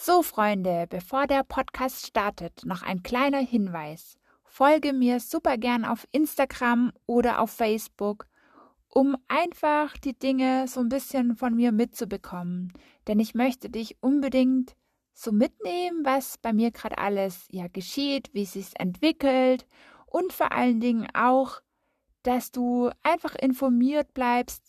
So, 0.00 0.22
Freunde, 0.22 0.86
bevor 0.88 1.26
der 1.26 1.42
Podcast 1.42 2.06
startet, 2.06 2.64
noch 2.64 2.82
ein 2.82 3.02
kleiner 3.02 3.40
Hinweis. 3.40 4.16
Folge 4.44 4.92
mir 4.92 5.18
super 5.18 5.58
gern 5.58 5.84
auf 5.84 6.06
Instagram 6.12 6.92
oder 7.06 7.40
auf 7.40 7.50
Facebook, 7.50 8.28
um 8.88 9.16
einfach 9.26 9.98
die 9.98 10.16
Dinge 10.16 10.68
so 10.68 10.78
ein 10.78 10.88
bisschen 10.88 11.34
von 11.34 11.56
mir 11.56 11.72
mitzubekommen. 11.72 12.72
Denn 13.08 13.18
ich 13.18 13.34
möchte 13.34 13.70
dich 13.70 13.96
unbedingt 14.00 14.76
so 15.14 15.32
mitnehmen, 15.32 16.04
was 16.04 16.38
bei 16.38 16.52
mir 16.52 16.70
gerade 16.70 16.98
alles 16.98 17.48
ja 17.50 17.66
geschieht, 17.66 18.30
wie 18.32 18.44
es 18.44 18.52
sich 18.52 18.78
entwickelt 18.78 19.66
und 20.06 20.32
vor 20.32 20.52
allen 20.52 20.78
Dingen 20.78 21.08
auch, 21.12 21.60
dass 22.22 22.52
du 22.52 22.88
einfach 23.02 23.34
informiert 23.34 24.14
bleibst, 24.14 24.62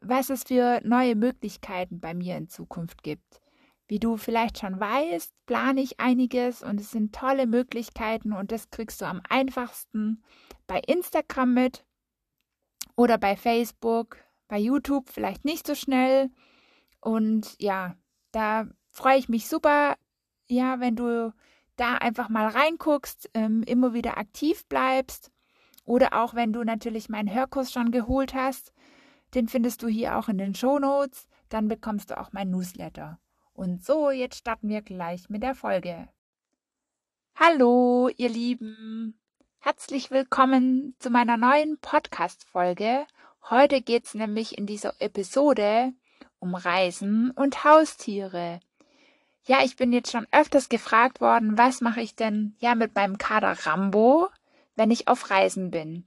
was 0.00 0.30
es 0.30 0.44
für 0.44 0.80
neue 0.82 1.14
Möglichkeiten 1.14 2.00
bei 2.00 2.14
mir 2.14 2.38
in 2.38 2.48
Zukunft 2.48 3.02
gibt. 3.02 3.42
Wie 3.88 4.00
du 4.00 4.16
vielleicht 4.16 4.58
schon 4.58 4.80
weißt, 4.80 5.32
plane 5.46 5.80
ich 5.80 6.00
einiges 6.00 6.62
und 6.62 6.80
es 6.80 6.90
sind 6.90 7.14
tolle 7.14 7.46
Möglichkeiten 7.46 8.32
und 8.32 8.50
das 8.50 8.70
kriegst 8.70 9.00
du 9.00 9.06
am 9.06 9.22
einfachsten 9.28 10.22
bei 10.66 10.80
Instagram 10.80 11.54
mit 11.54 11.84
oder 12.96 13.18
bei 13.18 13.36
Facebook, 13.36 14.18
bei 14.48 14.58
YouTube 14.58 15.08
vielleicht 15.10 15.44
nicht 15.44 15.66
so 15.66 15.74
schnell. 15.74 16.30
Und 17.00 17.54
ja, 17.60 17.94
da 18.32 18.66
freue 18.90 19.18
ich 19.18 19.28
mich 19.28 19.48
super, 19.48 19.96
ja, 20.48 20.80
wenn 20.80 20.96
du 20.96 21.32
da 21.76 21.96
einfach 21.96 22.28
mal 22.28 22.48
reinguckst, 22.48 23.30
ähm, 23.34 23.62
immer 23.64 23.92
wieder 23.92 24.18
aktiv 24.18 24.66
bleibst. 24.66 25.30
Oder 25.84 26.20
auch 26.20 26.34
wenn 26.34 26.52
du 26.52 26.64
natürlich 26.64 27.08
meinen 27.08 27.32
Hörkurs 27.32 27.72
schon 27.72 27.92
geholt 27.92 28.34
hast, 28.34 28.72
den 29.34 29.46
findest 29.46 29.82
du 29.82 29.88
hier 29.88 30.16
auch 30.16 30.28
in 30.28 30.38
den 30.38 30.54
Show 30.54 30.78
Notes, 30.78 31.28
dann 31.48 31.68
bekommst 31.68 32.10
du 32.10 32.18
auch 32.18 32.32
mein 32.32 32.50
Newsletter. 32.50 33.20
Und 33.56 33.82
so, 33.82 34.10
jetzt 34.10 34.36
starten 34.36 34.68
wir 34.68 34.82
gleich 34.82 35.30
mit 35.30 35.42
der 35.42 35.54
Folge. 35.54 36.08
Hallo, 37.36 38.10
ihr 38.14 38.28
Lieben. 38.28 39.18
Herzlich 39.60 40.10
willkommen 40.10 40.94
zu 40.98 41.08
meiner 41.08 41.38
neuen 41.38 41.78
Podcast-Folge. 41.78 43.06
Heute 43.48 43.80
geht's 43.80 44.12
nämlich 44.12 44.58
in 44.58 44.66
dieser 44.66 44.92
Episode 45.00 45.94
um 46.38 46.54
Reisen 46.54 47.30
und 47.30 47.64
Haustiere. 47.64 48.60
Ja, 49.46 49.64
ich 49.64 49.76
bin 49.76 49.90
jetzt 49.90 50.12
schon 50.12 50.26
öfters 50.32 50.68
gefragt 50.68 51.22
worden, 51.22 51.56
was 51.56 51.80
mache 51.80 52.02
ich 52.02 52.14
denn 52.14 52.56
ja 52.58 52.74
mit 52.74 52.94
meinem 52.94 53.16
Kader 53.16 53.56
Rambo, 53.64 54.28
wenn 54.74 54.90
ich 54.90 55.08
auf 55.08 55.30
Reisen 55.30 55.70
bin? 55.70 56.04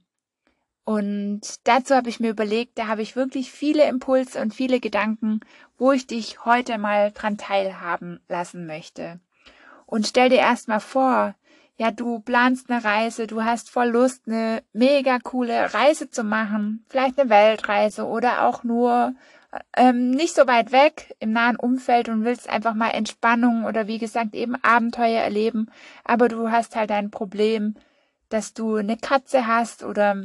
Und 0.84 1.40
dazu 1.64 1.94
habe 1.94 2.08
ich 2.08 2.20
mir 2.20 2.30
überlegt, 2.30 2.78
da 2.78 2.86
habe 2.86 3.02
ich 3.02 3.16
wirklich 3.16 3.52
viele 3.52 3.88
Impulse 3.88 4.40
und 4.40 4.54
viele 4.54 4.80
Gedanken, 4.80 5.40
wo 5.78 5.92
ich 5.92 6.06
dich 6.06 6.44
heute 6.44 6.78
mal 6.78 7.12
dran 7.12 7.38
teilhaben 7.38 8.20
lassen 8.28 8.66
möchte. 8.66 9.20
Und 9.86 10.06
stell 10.06 10.28
dir 10.30 10.38
erstmal 10.38 10.80
vor, 10.80 11.34
ja, 11.76 11.90
du 11.90 12.20
planst 12.20 12.70
eine 12.70 12.84
Reise, 12.84 13.26
du 13.26 13.42
hast 13.42 13.70
voll 13.70 13.88
Lust, 13.88 14.24
eine 14.26 14.62
mega 14.72 15.18
coole 15.18 15.72
Reise 15.72 16.10
zu 16.10 16.24
machen, 16.24 16.84
vielleicht 16.88 17.18
eine 17.18 17.30
Weltreise 17.30 18.06
oder 18.06 18.44
auch 18.44 18.64
nur 18.64 19.14
ähm, 19.76 20.10
nicht 20.10 20.34
so 20.34 20.46
weit 20.46 20.72
weg 20.72 21.14
im 21.18 21.32
nahen 21.32 21.56
Umfeld 21.56 22.08
und 22.08 22.24
willst 22.24 22.48
einfach 22.48 22.74
mal 22.74 22.90
Entspannung 22.90 23.64
oder 23.64 23.86
wie 23.86 23.98
gesagt 23.98 24.34
eben 24.34 24.62
Abenteuer 24.62 25.22
erleben, 25.22 25.70
aber 26.04 26.28
du 26.28 26.50
hast 26.50 26.76
halt 26.76 26.90
ein 26.90 27.10
Problem, 27.10 27.74
dass 28.28 28.52
du 28.54 28.76
eine 28.76 28.96
Katze 28.96 29.46
hast 29.46 29.82
oder 29.82 30.24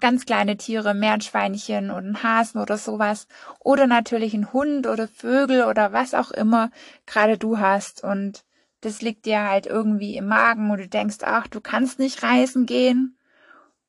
ganz 0.00 0.26
kleine 0.26 0.56
Tiere, 0.56 0.94
Meerschweinchen 0.94 1.90
oder 1.90 2.06
ein 2.06 2.22
Hasen 2.22 2.60
oder 2.60 2.78
sowas. 2.78 3.26
Oder 3.60 3.86
natürlich 3.86 4.34
ein 4.34 4.52
Hund 4.52 4.86
oder 4.86 5.08
Vögel 5.08 5.64
oder 5.64 5.92
was 5.92 6.14
auch 6.14 6.30
immer 6.30 6.70
gerade 7.06 7.38
du 7.38 7.58
hast. 7.58 8.02
Und 8.02 8.44
das 8.80 9.02
liegt 9.02 9.26
dir 9.26 9.48
halt 9.48 9.66
irgendwie 9.66 10.16
im 10.16 10.26
Magen 10.26 10.70
und 10.70 10.78
du 10.78 10.88
denkst, 10.88 11.18
ach, 11.22 11.46
du 11.46 11.60
kannst 11.60 11.98
nicht 11.98 12.22
reisen 12.22 12.66
gehen. 12.66 13.18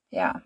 Ja. 0.09 0.41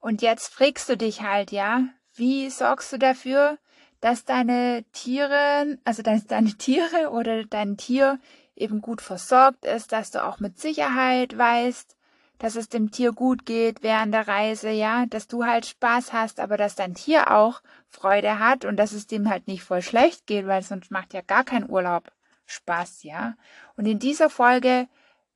Und 0.00 0.20
jetzt 0.20 0.52
fragst 0.52 0.88
du 0.88 0.96
dich 0.96 1.22
halt, 1.22 1.50
ja, 1.50 1.84
wie 2.14 2.50
sorgst 2.50 2.92
du 2.92 2.98
dafür, 2.98 3.58
dass 4.00 4.24
deine 4.24 4.84
Tiere, 4.92 5.78
also 5.84 6.02
dass 6.02 6.26
deine 6.26 6.52
Tiere 6.58 7.10
oder 7.10 7.44
dein 7.44 7.76
Tier 7.76 8.18
eben 8.54 8.82
gut 8.82 9.00
versorgt 9.00 9.64
ist, 9.64 9.92
dass 9.92 10.10
du 10.10 10.24
auch 10.24 10.40
mit 10.40 10.60
Sicherheit 10.60 11.36
weißt, 11.36 11.96
dass 12.38 12.56
es 12.56 12.68
dem 12.68 12.90
Tier 12.90 13.12
gut 13.12 13.46
geht 13.46 13.82
während 13.82 14.12
der 14.12 14.26
Reise, 14.26 14.70
ja, 14.70 15.06
dass 15.06 15.28
du 15.28 15.44
halt 15.44 15.66
Spaß 15.66 16.12
hast, 16.12 16.40
aber 16.40 16.56
dass 16.56 16.74
dein 16.74 16.94
Tier 16.94 17.30
auch 17.30 17.62
Freude 17.88 18.38
hat 18.38 18.64
und 18.64 18.76
dass 18.76 18.92
es 18.92 19.06
dem 19.06 19.28
halt 19.28 19.46
nicht 19.46 19.62
voll 19.62 19.82
schlecht 19.82 20.26
geht, 20.26 20.46
weil 20.46 20.62
sonst 20.62 20.90
macht 20.90 21.14
ja 21.14 21.20
gar 21.20 21.44
kein 21.44 21.68
Urlaub 21.68 22.10
Spaß, 22.46 23.04
ja. 23.04 23.34
Und 23.76 23.86
in 23.86 23.98
dieser 23.98 24.28
Folge, 24.28 24.88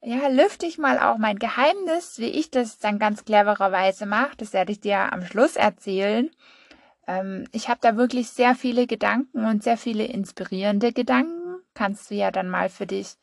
ja, 0.03 0.29
lüfte 0.29 0.67
ich 0.67 0.79
mal 0.79 0.99
auch 0.99 1.19
mein 1.19 1.39
Geheimnis, 1.39 2.19
wie 2.19 2.27
ich 2.27 2.51
das 2.51 2.79
dann 2.79 2.99
ganz 2.99 3.25
clevererweise 3.25 4.07
mache. 4.07 4.37
Das 4.37 4.53
werde 4.53 4.73
ich 4.73 4.81
dir 4.81 5.13
am 5.13 5.25
Schluss 5.25 5.57
erzählen. 5.57 6.31
Ähm, 7.07 7.47
ich 7.53 7.69
habe 7.69 7.81
da 7.81 7.97
wirklich 7.97 8.29
sehr 8.31 8.55
viele 8.55 8.87
Gedanken 8.87 9.45
und 9.47 9.63
sehr 9.63 9.79
viele 9.79 10.05
inspirierende 10.05 10.93
Gedanken. 10.93 11.63
Kannst 11.75 12.11
du 12.11 12.15
ja 12.15 12.31
dann 12.31 12.49
mal 12.49 12.69
für 12.69 12.87
dich 12.87 13.17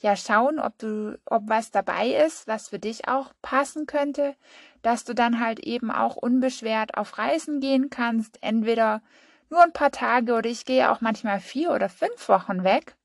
ja 0.00 0.16
schauen, 0.16 0.58
ob 0.58 0.78
du, 0.78 1.18
ob 1.26 1.48
was 1.48 1.70
dabei 1.70 2.08
ist, 2.08 2.46
was 2.46 2.68
für 2.68 2.78
dich 2.78 3.08
auch 3.08 3.32
passen 3.42 3.86
könnte, 3.86 4.34
dass 4.82 5.04
du 5.04 5.14
dann 5.14 5.40
halt 5.40 5.60
eben 5.60 5.90
auch 5.90 6.16
unbeschwert 6.16 6.96
auf 6.96 7.18
Reisen 7.18 7.60
gehen 7.60 7.90
kannst, 7.90 8.42
entweder 8.42 9.02
nur 9.50 9.62
ein 9.62 9.72
paar 9.72 9.90
Tage 9.90 10.34
oder 10.34 10.48
ich 10.48 10.64
gehe 10.64 10.90
auch 10.90 11.00
manchmal 11.00 11.40
vier 11.40 11.72
oder 11.72 11.88
fünf 11.88 12.28
Wochen 12.28 12.64
weg. 12.64 12.96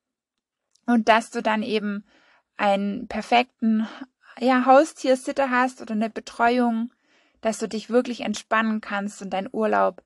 Und 0.85 1.07
dass 1.07 1.31
du 1.31 1.41
dann 1.41 1.63
eben 1.63 2.05
einen 2.57 3.07
perfekten 3.07 3.87
ja, 4.39 4.65
Haustiersitter 4.65 5.49
hast 5.49 5.81
oder 5.81 5.93
eine 5.93 6.09
Betreuung, 6.09 6.91
dass 7.41 7.59
du 7.59 7.67
dich 7.67 7.89
wirklich 7.89 8.21
entspannen 8.21 8.81
kannst 8.81 9.21
und 9.21 9.31
deinen 9.31 9.49
Urlaub 9.51 10.03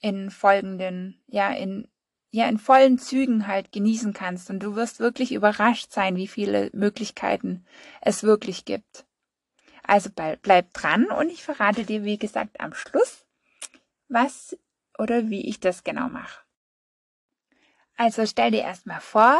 in 0.00 0.30
folgenden, 0.30 1.22
ja, 1.28 1.50
in 1.50 1.88
ja 2.30 2.48
in 2.48 2.58
vollen 2.58 2.98
Zügen 2.98 3.46
halt 3.46 3.72
genießen 3.72 4.12
kannst 4.12 4.50
und 4.50 4.60
du 4.60 4.76
wirst 4.76 5.00
wirklich 5.00 5.32
überrascht 5.32 5.92
sein, 5.92 6.16
wie 6.16 6.28
viele 6.28 6.70
Möglichkeiten 6.72 7.64
es 8.00 8.22
wirklich 8.22 8.64
gibt. 8.64 9.04
Also 9.82 10.10
bleib 10.10 10.72
dran 10.72 11.06
und 11.06 11.30
ich 11.30 11.42
verrate 11.42 11.84
dir, 11.84 12.04
wie 12.04 12.18
gesagt, 12.18 12.60
am 12.60 12.74
Schluss, 12.74 13.26
was 14.08 14.56
oder 14.98 15.30
wie 15.30 15.48
ich 15.48 15.60
das 15.60 15.82
genau 15.82 16.08
mache. 16.08 16.40
Also 17.96 18.24
stell 18.26 18.50
dir 18.50 18.62
erstmal 18.62 19.00
vor, 19.00 19.38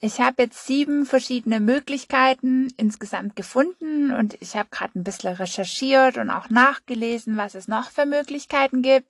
ich 0.00 0.20
habe 0.20 0.44
jetzt 0.44 0.66
sieben 0.66 1.04
verschiedene 1.04 1.60
Möglichkeiten 1.60 2.72
insgesamt 2.78 3.36
gefunden 3.36 4.12
und 4.12 4.34
ich 4.40 4.56
habe 4.56 4.70
gerade 4.70 4.98
ein 4.98 5.04
bisschen 5.04 5.34
recherchiert 5.34 6.16
und 6.16 6.30
auch 6.30 6.48
nachgelesen, 6.48 7.36
was 7.36 7.54
es 7.54 7.68
noch 7.68 7.90
für 7.90 8.06
Möglichkeiten 8.06 8.80
gibt, 8.80 9.08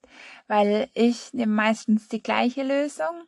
weil 0.49 0.89
ich 0.95 1.33
nehme 1.33 1.53
meistens 1.53 2.09
die 2.09 2.23
gleiche 2.23 2.65
Lösung 2.65 3.23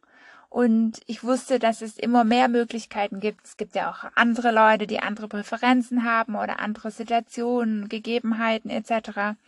und 0.49 1.01
ich 1.07 1.23
wusste, 1.23 1.61
dass 1.61 1.83
es 1.83 1.97
immer 1.97 2.25
mehr 2.25 2.49
Möglichkeiten 2.49 3.21
gibt. 3.21 3.47
Es 3.47 3.57
gibt 3.57 3.77
ja 3.77 3.91
auch 3.91 4.11
andere 4.17 4.51
Leute, 4.51 4.89
die 4.89 4.99
andere 4.99 5.29
Präferenzen 5.29 6.05
haben 6.05 6.35
oder 6.35 6.59
andere 6.59 6.91
Situationen, 6.91 7.89
Gegebenheiten 7.89 8.71
etc. 8.71 9.39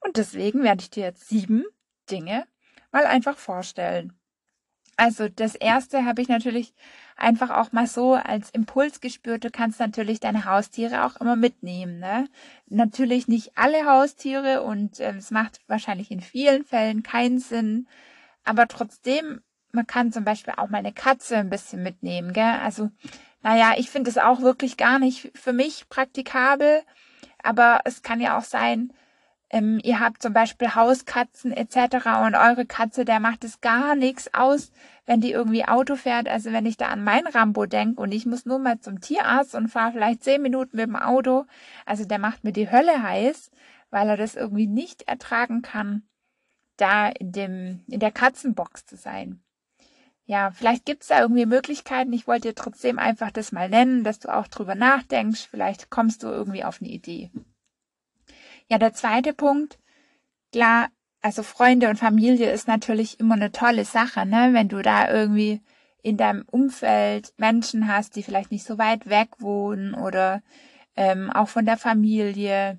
Und 0.00 0.16
deswegen 0.16 0.62
werde 0.62 0.82
ich 0.82 0.90
dir 0.90 1.04
jetzt 1.04 1.28
sieben 1.28 1.64
Dinge 2.08 2.46
mal 2.92 3.04
einfach 3.04 3.36
vorstellen. 3.36 4.12
Also 4.96 5.28
das 5.28 5.54
erste 5.54 6.04
habe 6.04 6.22
ich 6.22 6.28
natürlich 6.28 6.74
einfach 7.16 7.50
auch 7.50 7.72
mal 7.72 7.86
so 7.86 8.14
als 8.14 8.50
Impuls 8.50 9.00
gespürt. 9.00 9.44
Du 9.44 9.50
kannst 9.50 9.80
natürlich 9.80 10.20
deine 10.20 10.44
Haustiere 10.44 11.04
auch 11.04 11.16
immer 11.16 11.36
mitnehmen. 11.36 11.98
Ne? 11.98 12.28
Natürlich 12.66 13.28
nicht 13.28 13.52
alle 13.56 13.86
Haustiere 13.86 14.62
und 14.62 15.00
äh, 15.00 15.14
es 15.16 15.30
macht 15.30 15.60
wahrscheinlich 15.66 16.10
in 16.10 16.20
vielen 16.20 16.64
Fällen 16.64 17.02
keinen 17.02 17.38
Sinn. 17.38 17.86
Aber 18.44 18.68
trotzdem, 18.68 19.40
man 19.72 19.86
kann 19.86 20.12
zum 20.12 20.24
Beispiel 20.24 20.54
auch 20.56 20.68
mal 20.68 20.78
eine 20.78 20.92
Katze 20.92 21.36
ein 21.36 21.50
bisschen 21.50 21.82
mitnehmen. 21.82 22.32
Gell? 22.32 22.44
Also, 22.62 22.90
naja, 23.42 23.74
ich 23.76 23.90
finde 23.90 24.10
es 24.10 24.18
auch 24.18 24.40
wirklich 24.40 24.76
gar 24.76 24.98
nicht 24.98 25.30
für 25.34 25.52
mich 25.52 25.88
praktikabel. 25.88 26.82
Aber 27.42 27.80
es 27.84 28.02
kann 28.02 28.20
ja 28.20 28.38
auch 28.38 28.44
sein, 28.44 28.92
ähm, 29.50 29.78
ihr 29.82 30.00
habt 30.00 30.22
zum 30.22 30.32
Beispiel 30.32 30.74
Hauskatzen 30.74 31.52
etc. 31.52 32.06
und 32.26 32.34
eure 32.34 32.66
Katze, 32.66 33.04
der 33.04 33.20
macht 33.20 33.44
es 33.44 33.60
gar 33.60 33.94
nichts 33.94 34.32
aus, 34.34 34.72
wenn 35.06 35.20
die 35.20 35.32
irgendwie 35.32 35.64
Auto 35.64 35.96
fährt. 35.96 36.28
Also 36.28 36.52
wenn 36.52 36.66
ich 36.66 36.76
da 36.76 36.88
an 36.88 37.04
mein 37.04 37.26
Rambo 37.26 37.66
denke 37.66 38.00
und 38.00 38.12
ich 38.12 38.26
muss 38.26 38.46
nur 38.46 38.58
mal 38.58 38.80
zum 38.80 39.00
Tierarzt 39.00 39.54
und 39.54 39.68
fahre 39.68 39.92
vielleicht 39.92 40.24
zehn 40.24 40.42
Minuten 40.42 40.76
mit 40.76 40.86
dem 40.86 40.96
Auto, 40.96 41.44
also 41.86 42.04
der 42.04 42.18
macht 42.18 42.44
mir 42.44 42.52
die 42.52 42.70
Hölle 42.70 43.02
heiß, 43.02 43.50
weil 43.90 44.08
er 44.08 44.16
das 44.16 44.34
irgendwie 44.34 44.66
nicht 44.66 45.02
ertragen 45.02 45.62
kann, 45.62 46.02
da 46.76 47.08
in 47.08 47.32
dem 47.32 47.84
in 47.88 48.00
der 48.00 48.12
Katzenbox 48.12 48.86
zu 48.86 48.96
sein. 48.96 49.40
Ja, 50.26 50.50
vielleicht 50.50 50.86
gibt's 50.86 51.08
da 51.08 51.20
irgendwie 51.20 51.44
Möglichkeiten. 51.46 52.12
Ich 52.14 52.26
wollte 52.26 52.48
dir 52.48 52.54
trotzdem 52.54 52.98
einfach 52.98 53.30
das 53.30 53.52
mal 53.52 53.68
nennen, 53.68 54.04
dass 54.04 54.20
du 54.20 54.34
auch 54.34 54.48
drüber 54.48 54.74
nachdenkst. 54.74 55.48
Vielleicht 55.50 55.90
kommst 55.90 56.22
du 56.22 56.28
irgendwie 56.28 56.64
auf 56.64 56.80
eine 56.80 56.90
Idee. 56.90 57.30
Ja, 58.68 58.78
der 58.78 58.94
zweite 58.94 59.34
Punkt, 59.34 59.78
klar, 60.52 60.88
also 61.20 61.42
Freunde 61.42 61.88
und 61.88 61.96
Familie 61.96 62.50
ist 62.50 62.68
natürlich 62.68 63.20
immer 63.20 63.34
eine 63.34 63.52
tolle 63.52 63.84
Sache, 63.84 64.26
ne? 64.26 64.50
Wenn 64.52 64.68
du 64.68 64.82
da 64.82 65.10
irgendwie 65.10 65.62
in 66.02 66.16
deinem 66.18 66.44
Umfeld 66.50 67.32
Menschen 67.38 67.88
hast, 67.88 68.16
die 68.16 68.22
vielleicht 68.22 68.50
nicht 68.50 68.64
so 68.64 68.76
weit 68.78 69.08
weg 69.08 69.28
wohnen 69.38 69.94
oder 69.94 70.42
ähm, 70.96 71.30
auch 71.30 71.48
von 71.48 71.64
der 71.64 71.78
Familie, 71.78 72.78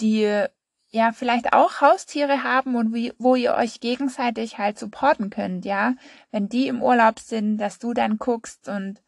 die 0.00 0.44
ja 0.90 1.12
vielleicht 1.12 1.52
auch 1.52 1.80
Haustiere 1.80 2.42
haben 2.42 2.76
und 2.76 2.94
wie, 2.94 3.12
wo 3.18 3.34
ihr 3.34 3.54
euch 3.54 3.80
gegenseitig 3.80 4.58
halt 4.58 4.78
supporten 4.78 5.30
könnt, 5.30 5.64
ja. 5.64 5.94
Wenn 6.30 6.48
die 6.48 6.68
im 6.68 6.82
Urlaub 6.82 7.18
sind, 7.18 7.58
dass 7.58 7.78
du 7.78 7.94
dann 7.94 8.18
guckst 8.18 8.68
und 8.68 9.02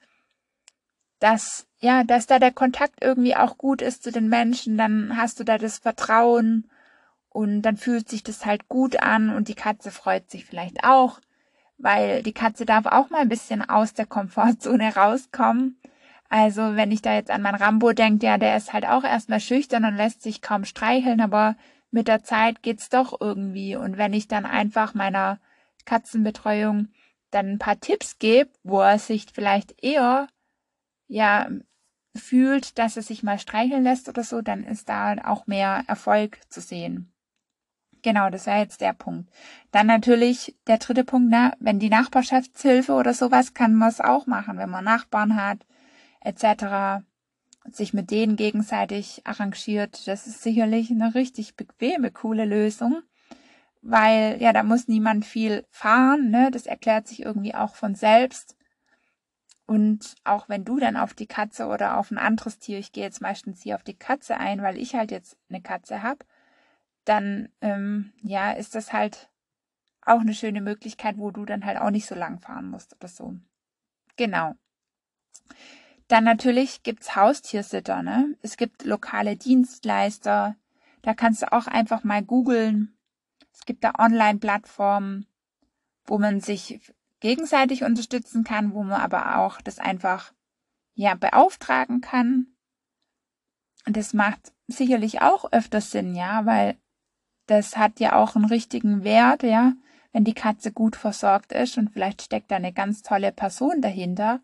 dass, 1.20 1.67
ja, 1.78 2.02
dass 2.02 2.26
da 2.26 2.38
der 2.38 2.52
Kontakt 2.52 3.02
irgendwie 3.02 3.37
auch 3.37 3.58
gut 3.58 3.82
ist 3.82 4.02
zu 4.02 4.11
den 4.11 4.28
Menschen, 4.28 4.76
dann 4.76 5.17
hast 5.17 5.38
du 5.38 5.44
da 5.44 5.58
das 5.58 5.78
Vertrauen 5.78 6.69
und 7.28 7.62
dann 7.62 7.76
fühlt 7.76 8.08
sich 8.08 8.25
das 8.25 8.44
halt 8.44 8.69
gut 8.69 9.00
an 9.00 9.31
und 9.31 9.49
die 9.49 9.55
Katze 9.55 9.90
freut 9.90 10.31
sich 10.31 10.44
vielleicht 10.44 10.82
auch, 10.82 11.20
weil 11.78 12.22
die 12.22 12.32
Katze 12.32 12.67
darf 12.67 12.87
auch 12.87 13.11
mal 13.11 13.20
ein 13.20 13.28
bisschen 13.28 13.67
aus 13.69 13.94
der 13.94 14.06
Komfortzone 14.06 14.94
rauskommen. 14.96 15.78
Also 16.28 16.76
wenn 16.76 16.93
ich 16.93 17.02
da 17.02 17.14
jetzt 17.14 17.31
an 17.31 17.43
meinen 17.43 17.56
Rambo 17.56 17.93
denke, 17.93 18.26
ja, 18.26 18.38
der 18.38 18.56
ist 18.56 18.73
halt 18.73 18.87
auch 18.87 19.05
erstmal 19.05 19.40
schüchtern 19.40 19.84
und 19.84 19.96
lässt 19.96 20.23
sich 20.23 20.43
kaum 20.43 20.64
streicheln, 20.64 21.20
aber 21.20 21.56
mit 21.90 22.08
der 22.08 22.23
Zeit 22.23 22.62
geht's 22.62 22.88
doch 22.88 23.20
irgendwie. 23.20 23.76
Und 23.76 23.99
wenn 23.99 24.12
ich 24.12 24.28
dann 24.28 24.46
einfach 24.46 24.94
meiner 24.94 25.38
Katzenbetreuung 25.84 26.88
dann 27.31 27.50
ein 27.50 27.58
paar 27.58 27.81
Tipps 27.81 28.19
gebe, 28.19 28.50
wo 28.62 28.81
er 28.81 28.99
sich 28.99 29.26
vielleicht 29.32 29.82
eher 29.82 30.28
ja 31.11 31.51
fühlt, 32.17 32.79
dass 32.79 32.97
er 32.97 33.03
sich 33.03 33.23
mal 33.23 33.39
streicheln 33.39 33.85
lässt 33.85 34.09
oder 34.09 34.25
so, 34.25 34.41
dann 34.41 34.65
ist 34.65 34.89
da 34.89 35.17
auch 35.25 35.47
mehr 35.47 35.85
Erfolg 35.87 36.41
zu 36.49 36.61
sehen. 36.61 37.12
Genau, 38.03 38.31
das 38.31 38.47
wäre 38.47 38.61
jetzt 38.61 38.81
der 38.81 38.95
Punkt. 38.95 39.31
Dann 39.73 39.87
natürlich 39.87 40.57
der 40.67 40.79
dritte 40.79 41.05
Punkt, 41.05 41.29
na, 41.31 41.53
wenn 41.61 41.79
die 41.79 41.91
Nachbarschaftshilfe 41.91 42.93
oder 42.93 43.12
sowas 43.12 43.53
kann 43.53 43.75
man 43.75 43.91
es 43.91 44.01
auch 44.01 44.27
machen, 44.27 44.57
wenn 44.57 44.71
man 44.71 44.85
Nachbarn 44.85 45.37
hat, 45.37 45.67
etc. 46.23 47.05
sich 47.71 47.93
mit 47.93 48.11
denen 48.11 48.37
gegenseitig 48.37 49.23
arrangiert. 49.25 50.07
Das 50.07 50.27
ist 50.27 50.43
sicherlich 50.43 50.91
eine 50.91 51.15
richtig 51.15 51.57
bequeme, 51.57 52.11
coole 52.11 52.47
Lösung. 52.47 53.03
Weil, 53.83 54.41
ja, 54.41 54.53
da 54.53 54.62
muss 54.62 54.89
niemand 54.89 55.25
viel 55.25 55.65
fahren, 55.71 56.31
ne? 56.31 56.51
Das 56.51 56.67
erklärt 56.67 57.09
sich 57.09 57.23
irgendwie 57.23 57.55
auch 57.55 57.75
von 57.75 57.95
selbst. 57.95 58.57
Und 59.70 60.17
auch 60.25 60.49
wenn 60.49 60.64
du 60.64 60.81
dann 60.81 60.96
auf 60.96 61.14
die 61.14 61.28
Katze 61.28 61.69
oder 61.69 61.96
auf 61.96 62.11
ein 62.11 62.19
anderes 62.19 62.58
Tier, 62.58 62.81
ich 62.81 62.90
gehe 62.90 63.05
jetzt 63.05 63.20
meistens 63.20 63.62
hier 63.62 63.76
auf 63.76 63.84
die 63.84 63.96
Katze 63.96 64.37
ein, 64.37 64.62
weil 64.62 64.76
ich 64.76 64.96
halt 64.96 65.12
jetzt 65.12 65.37
eine 65.49 65.62
Katze 65.62 66.02
habe, 66.02 66.26
dann 67.05 67.50
ähm, 67.61 68.12
ja, 68.20 68.50
ist 68.50 68.75
das 68.75 68.93
halt 68.93 69.31
auch 70.05 70.22
eine 70.22 70.34
schöne 70.34 70.61
Möglichkeit, 70.61 71.19
wo 71.19 71.31
du 71.31 71.44
dann 71.44 71.64
halt 71.64 71.78
auch 71.78 71.90
nicht 71.90 72.06
so 72.06 72.17
lang 72.17 72.40
fahren 72.40 72.69
musst 72.69 72.96
oder 72.96 73.06
so. 73.06 73.37
Genau. 74.17 74.56
Dann 76.08 76.25
natürlich 76.25 76.82
gibt's 76.82 77.14
Haustiersitter, 77.14 78.02
ne? 78.02 78.37
Es 78.43 78.56
gibt 78.56 78.84
lokale 78.84 79.37
Dienstleister. 79.37 80.56
Da 81.02 81.14
kannst 81.14 81.43
du 81.43 81.52
auch 81.52 81.69
einfach 81.69 82.02
mal 82.02 82.25
googeln. 82.25 82.99
Es 83.52 83.66
gibt 83.66 83.84
da 83.84 83.93
Online-Plattformen, 84.00 85.28
wo 86.06 86.19
man 86.19 86.40
sich 86.40 86.81
gegenseitig 87.20 87.84
unterstützen 87.84 88.44
kann, 88.44 88.72
wo 88.75 88.82
man 88.82 89.00
aber 89.00 89.38
auch 89.38 89.61
das 89.61 89.78
einfach 89.78 90.32
ja 90.94 91.14
beauftragen 91.14 92.00
kann. 92.00 92.46
Und 93.87 93.96
das 93.96 94.12
macht 94.12 94.52
sicherlich 94.67 95.22
auch 95.22 95.52
öfters 95.52 95.90
Sinn, 95.90 96.14
ja, 96.14 96.44
weil 96.46 96.76
das 97.46 97.76
hat 97.76 98.00
ja 98.00 98.14
auch 98.14 98.37
einen 98.37 98.44
richtigen 98.44 99.05
Wert, 99.05 99.43
ja, 99.43 99.72
wenn 100.12 100.25
die 100.25 100.34
Katze 100.34 100.72
gut 100.72 100.96
versorgt 100.96 101.52
ist 101.52 101.78
und 101.78 101.90
vielleicht 101.90 102.22
steckt 102.22 102.50
da 102.50 102.56
eine 102.56 102.72
ganz 102.72 103.02
tolle 103.02 103.32
Person 103.32 103.81
dahinter, 103.81 104.40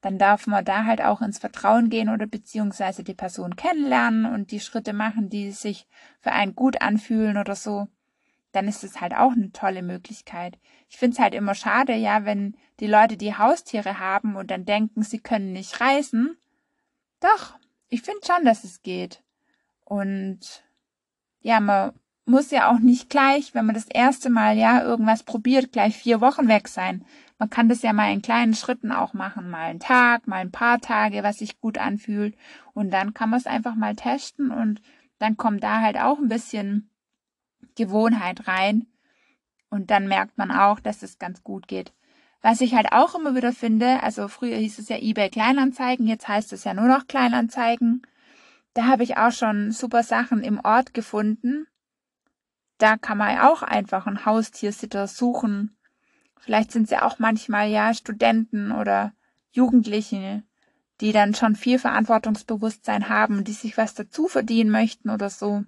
dann 0.00 0.18
darf 0.18 0.46
man 0.46 0.64
da 0.64 0.84
halt 0.84 1.02
auch 1.02 1.20
ins 1.20 1.38
Vertrauen 1.38 1.90
gehen 1.90 2.08
oder 2.08 2.26
beziehungsweise 2.26 3.04
die 3.04 3.14
Person 3.14 3.56
kennenlernen 3.56 4.26
und 4.26 4.50
die 4.50 4.60
Schritte 4.60 4.92
machen, 4.92 5.28
die 5.28 5.52
sich 5.52 5.86
für 6.20 6.32
einen 6.32 6.54
gut 6.54 6.80
anfühlen 6.80 7.36
oder 7.36 7.54
so. 7.54 7.88
Dann 8.52 8.68
ist 8.68 8.82
es 8.84 9.00
halt 9.00 9.14
auch 9.14 9.32
eine 9.32 9.52
tolle 9.52 9.82
Möglichkeit. 9.82 10.58
Ich 10.88 10.96
finde 10.96 11.14
es 11.14 11.20
halt 11.20 11.34
immer 11.34 11.54
schade, 11.54 11.94
ja, 11.94 12.24
wenn 12.24 12.56
die 12.80 12.86
Leute 12.86 13.16
die 13.16 13.36
Haustiere 13.36 13.98
haben 13.98 14.36
und 14.36 14.50
dann 14.50 14.64
denken, 14.64 15.02
sie 15.02 15.20
können 15.20 15.52
nicht 15.52 15.80
reisen. 15.80 16.36
Doch, 17.20 17.54
ich 17.88 18.02
finde 18.02 18.20
schon, 18.26 18.44
dass 18.44 18.64
es 18.64 18.82
geht. 18.82 19.22
Und 19.84 20.64
ja, 21.42 21.60
man 21.60 21.92
muss 22.26 22.50
ja 22.50 22.70
auch 22.70 22.78
nicht 22.78 23.10
gleich, 23.10 23.54
wenn 23.54 23.66
man 23.66 23.74
das 23.74 23.88
erste 23.88 24.30
Mal 24.30 24.56
ja 24.56 24.82
irgendwas 24.82 25.22
probiert, 25.22 25.72
gleich 25.72 25.96
vier 25.96 26.20
Wochen 26.20 26.48
weg 26.48 26.68
sein. 26.68 27.04
Man 27.38 27.50
kann 27.50 27.68
das 27.68 27.82
ja 27.82 27.92
mal 27.92 28.12
in 28.12 28.22
kleinen 28.22 28.54
Schritten 28.54 28.92
auch 28.92 29.14
machen, 29.14 29.48
mal 29.48 29.70
einen 29.70 29.80
Tag, 29.80 30.26
mal 30.26 30.36
ein 30.36 30.52
paar 30.52 30.80
Tage, 30.80 31.22
was 31.22 31.38
sich 31.38 31.60
gut 31.60 31.78
anfühlt. 31.78 32.36
Und 32.74 32.90
dann 32.90 33.14
kann 33.14 33.30
man 33.30 33.40
es 33.40 33.46
einfach 33.46 33.74
mal 33.74 33.96
testen 33.96 34.50
und 34.50 34.82
dann 35.18 35.36
kommt 35.36 35.62
da 35.62 35.80
halt 35.80 35.98
auch 35.98 36.18
ein 36.18 36.28
bisschen 36.28 36.89
Gewohnheit 37.74 38.46
rein. 38.48 38.86
Und 39.68 39.90
dann 39.90 40.08
merkt 40.08 40.38
man 40.38 40.50
auch, 40.50 40.80
dass 40.80 41.02
es 41.02 41.18
ganz 41.18 41.42
gut 41.42 41.68
geht. 41.68 41.92
Was 42.42 42.60
ich 42.60 42.74
halt 42.74 42.92
auch 42.92 43.14
immer 43.14 43.34
wieder 43.34 43.52
finde, 43.52 44.02
also 44.02 44.28
früher 44.28 44.56
hieß 44.56 44.78
es 44.78 44.88
ja 44.88 44.96
eBay 44.96 45.30
Kleinanzeigen, 45.30 46.06
jetzt 46.06 46.26
heißt 46.26 46.52
es 46.52 46.64
ja 46.64 46.74
nur 46.74 46.88
noch 46.88 47.06
Kleinanzeigen. 47.06 48.02
Da 48.74 48.86
habe 48.86 49.02
ich 49.02 49.16
auch 49.18 49.32
schon 49.32 49.72
super 49.72 50.02
Sachen 50.02 50.42
im 50.42 50.58
Ort 50.60 50.94
gefunden, 50.94 51.66
da 52.80 52.96
kann 52.96 53.18
man 53.18 53.38
auch 53.40 53.62
einfach 53.62 54.06
einen 54.06 54.24
Haustiersitter 54.24 55.06
suchen. 55.06 55.76
Vielleicht 56.38 56.72
sind 56.72 56.88
sie 56.88 56.96
auch 56.96 57.18
manchmal 57.18 57.68
ja 57.68 57.92
Studenten 57.92 58.72
oder 58.72 59.12
Jugendliche, 59.52 60.42
die 61.02 61.12
dann 61.12 61.34
schon 61.34 61.56
viel 61.56 61.78
Verantwortungsbewusstsein 61.78 63.10
haben, 63.10 63.44
die 63.44 63.52
sich 63.52 63.76
was 63.76 63.94
dazu 63.94 64.28
verdienen 64.28 64.70
möchten 64.70 65.10
oder 65.10 65.28
so. 65.28 65.64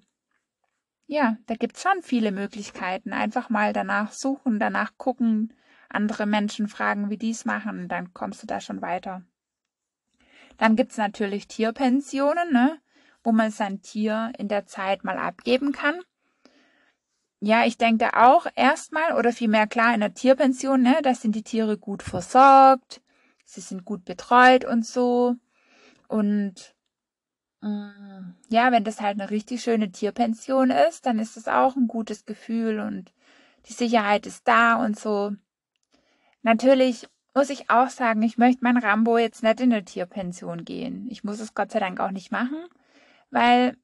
Ja, 1.07 1.37
da 1.47 1.55
gibt's 1.55 1.83
schon 1.83 2.03
viele 2.03 2.33
Möglichkeiten. 2.33 3.13
Einfach 3.13 3.51
mal 3.51 3.73
danach 3.73 4.13
suchen, 4.13 4.59
danach 4.59 4.97
gucken, 4.97 5.53
andere 5.89 6.27
Menschen 6.27 6.69
fragen, 6.69 7.11
wie 7.11 7.19
die's 7.19 7.45
machen, 7.45 7.89
dann 7.89 8.15
kommst 8.15 8.43
du 8.43 8.47
da 8.47 8.61
schon 8.61 8.81
weiter. 8.81 9.23
Dann 10.57 10.77
gibt's 10.77 10.97
natürlich 10.97 11.49
Tierpensionen, 11.49 12.53
ne, 12.53 12.79
wo 13.23 13.33
man 13.33 13.51
sein 13.51 13.83
Tier 13.83 14.33
in 14.39 14.49
der 14.49 14.67
Zeit 14.67 15.05
mal 15.05 15.19
abgeben 15.19 15.73
kann 15.73 16.01
ja, 17.45 17.67
ich 17.67 17.77
denke 17.77 18.17
auch 18.17 18.47
erstmal 18.55 19.19
oder 19.19 19.33
vielmehr 19.33 19.67
klar 19.67 19.93
in 19.95 20.01
der 20.01 20.15
Tierpension, 20.15 20.81
ne, 20.81 21.01
da 21.03 21.13
sind 21.13 21.35
die 21.35 21.43
Tiere 21.43 21.77
gut 21.77 22.05
versorgt, 22.05 23.03
sie 23.45 23.61
sind 23.61 23.85
gut 23.85 24.05
betreut 24.05 24.65
und 24.65 24.87
so. 24.87 25.35
Und 26.07 26.77
ja, 27.63 28.73
wenn 28.73 28.83
das 28.83 29.01
halt 29.01 29.21
eine 29.21 29.31
richtig 29.31 29.63
schöne 29.63 29.93
Tierpension 29.93 30.71
ist, 30.71 31.07
dann 31.07 31.21
ist 31.21 31.37
das 31.37 31.47
auch 31.47 31.77
ein 31.77 31.87
gutes 31.87 32.27
Gefühl 32.27 32.81
und 32.81 33.13
die 33.67 33.73
Sicherheit 33.73 34.27
ist 34.27 34.49
da 34.49 34.75
und 34.85 34.99
so. 34.99 35.33
Natürlich 36.43 37.09
muss 37.35 37.51
ich 37.51 37.71
auch 37.71 37.89
sagen, 37.89 38.23
ich 38.23 38.37
möchte 38.37 38.65
mein 38.65 38.77
Rambo 38.77 39.17
jetzt 39.17 39.45
nicht 39.45 39.61
in 39.61 39.73
eine 39.73 39.85
Tierpension 39.85 40.65
gehen. 40.65 41.07
Ich 41.09 41.23
muss 41.23 41.39
es 41.39 41.55
Gott 41.55 41.71
sei 41.71 41.79
Dank 41.79 42.01
auch 42.01 42.11
nicht 42.11 42.33
machen, 42.33 42.59
weil 43.31 43.77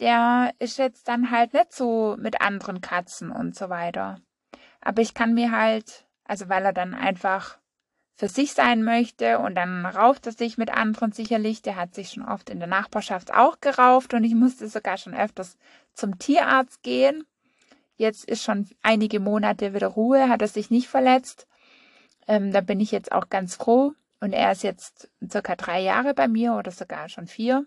der 0.00 0.54
ist 0.58 0.78
jetzt 0.78 1.06
dann 1.06 1.30
halt 1.30 1.52
nicht 1.52 1.72
so 1.72 2.16
mit 2.18 2.40
anderen 2.40 2.80
Katzen 2.80 3.30
und 3.30 3.54
so 3.54 3.68
weiter. 3.68 4.20
Aber 4.80 5.02
ich 5.02 5.12
kann 5.12 5.34
mir 5.34 5.50
halt, 5.50 6.06
also 6.24 6.48
weil 6.48 6.64
er 6.64 6.72
dann 6.72 6.94
einfach 6.94 7.58
für 8.16 8.28
sich 8.28 8.52
sein 8.52 8.82
möchte 8.82 9.38
und 9.38 9.54
dann 9.54 9.84
rauft 9.84 10.26
er 10.26 10.32
sich 10.32 10.58
mit 10.58 10.70
anderen 10.70 11.12
sicherlich. 11.12 11.62
Der 11.62 11.76
hat 11.76 11.94
sich 11.94 12.10
schon 12.10 12.24
oft 12.24 12.50
in 12.50 12.58
der 12.58 12.68
Nachbarschaft 12.68 13.32
auch 13.32 13.60
gerauft 13.60 14.14
und 14.14 14.24
ich 14.24 14.34
musste 14.34 14.68
sogar 14.68 14.96
schon 14.96 15.14
öfters 15.14 15.56
zum 15.92 16.18
Tierarzt 16.18 16.82
gehen. 16.82 17.24
Jetzt 17.96 18.24
ist 18.28 18.42
schon 18.42 18.68
einige 18.82 19.20
Monate 19.20 19.74
wieder 19.74 19.88
Ruhe, 19.88 20.28
hat 20.28 20.42
er 20.42 20.48
sich 20.48 20.70
nicht 20.70 20.88
verletzt. 20.88 21.46
Ähm, 22.26 22.52
da 22.52 22.60
bin 22.60 22.80
ich 22.80 22.90
jetzt 22.90 23.12
auch 23.12 23.28
ganz 23.28 23.54
froh. 23.54 23.92
Und 24.20 24.32
er 24.32 24.52
ist 24.52 24.62
jetzt 24.62 25.10
circa 25.30 25.56
drei 25.56 25.80
Jahre 25.80 26.14
bei 26.14 26.26
mir 26.26 26.54
oder 26.54 26.70
sogar 26.70 27.08
schon 27.10 27.26
vier. 27.26 27.66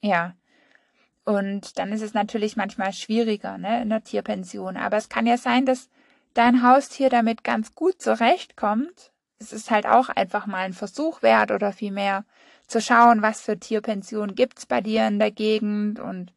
Ja, 0.00 0.34
und 1.24 1.78
dann 1.78 1.92
ist 1.92 2.02
es 2.02 2.14
natürlich 2.14 2.56
manchmal 2.56 2.92
schwieriger 2.92 3.58
ne, 3.58 3.82
in 3.82 3.90
der 3.90 4.02
Tierpension. 4.02 4.76
Aber 4.76 4.96
es 4.96 5.08
kann 5.08 5.26
ja 5.26 5.38
sein, 5.38 5.66
dass 5.66 5.88
dein 6.34 6.62
Haustier 6.62 7.10
damit 7.10 7.44
ganz 7.44 7.74
gut 7.74 8.02
zurechtkommt. 8.02 9.11
Es 9.42 9.52
ist 9.52 9.70
halt 9.70 9.86
auch 9.86 10.08
einfach 10.08 10.46
mal 10.46 10.64
ein 10.64 10.72
Versuch 10.72 11.22
wert 11.22 11.50
oder 11.50 11.72
vielmehr 11.72 12.24
zu 12.68 12.80
schauen, 12.80 13.22
was 13.22 13.40
für 13.40 13.58
Tierpensionen 13.58 14.34
gibt's 14.34 14.66
bei 14.66 14.80
dir 14.80 15.06
in 15.08 15.18
der 15.18 15.32
Gegend 15.32 15.98
und 15.98 16.32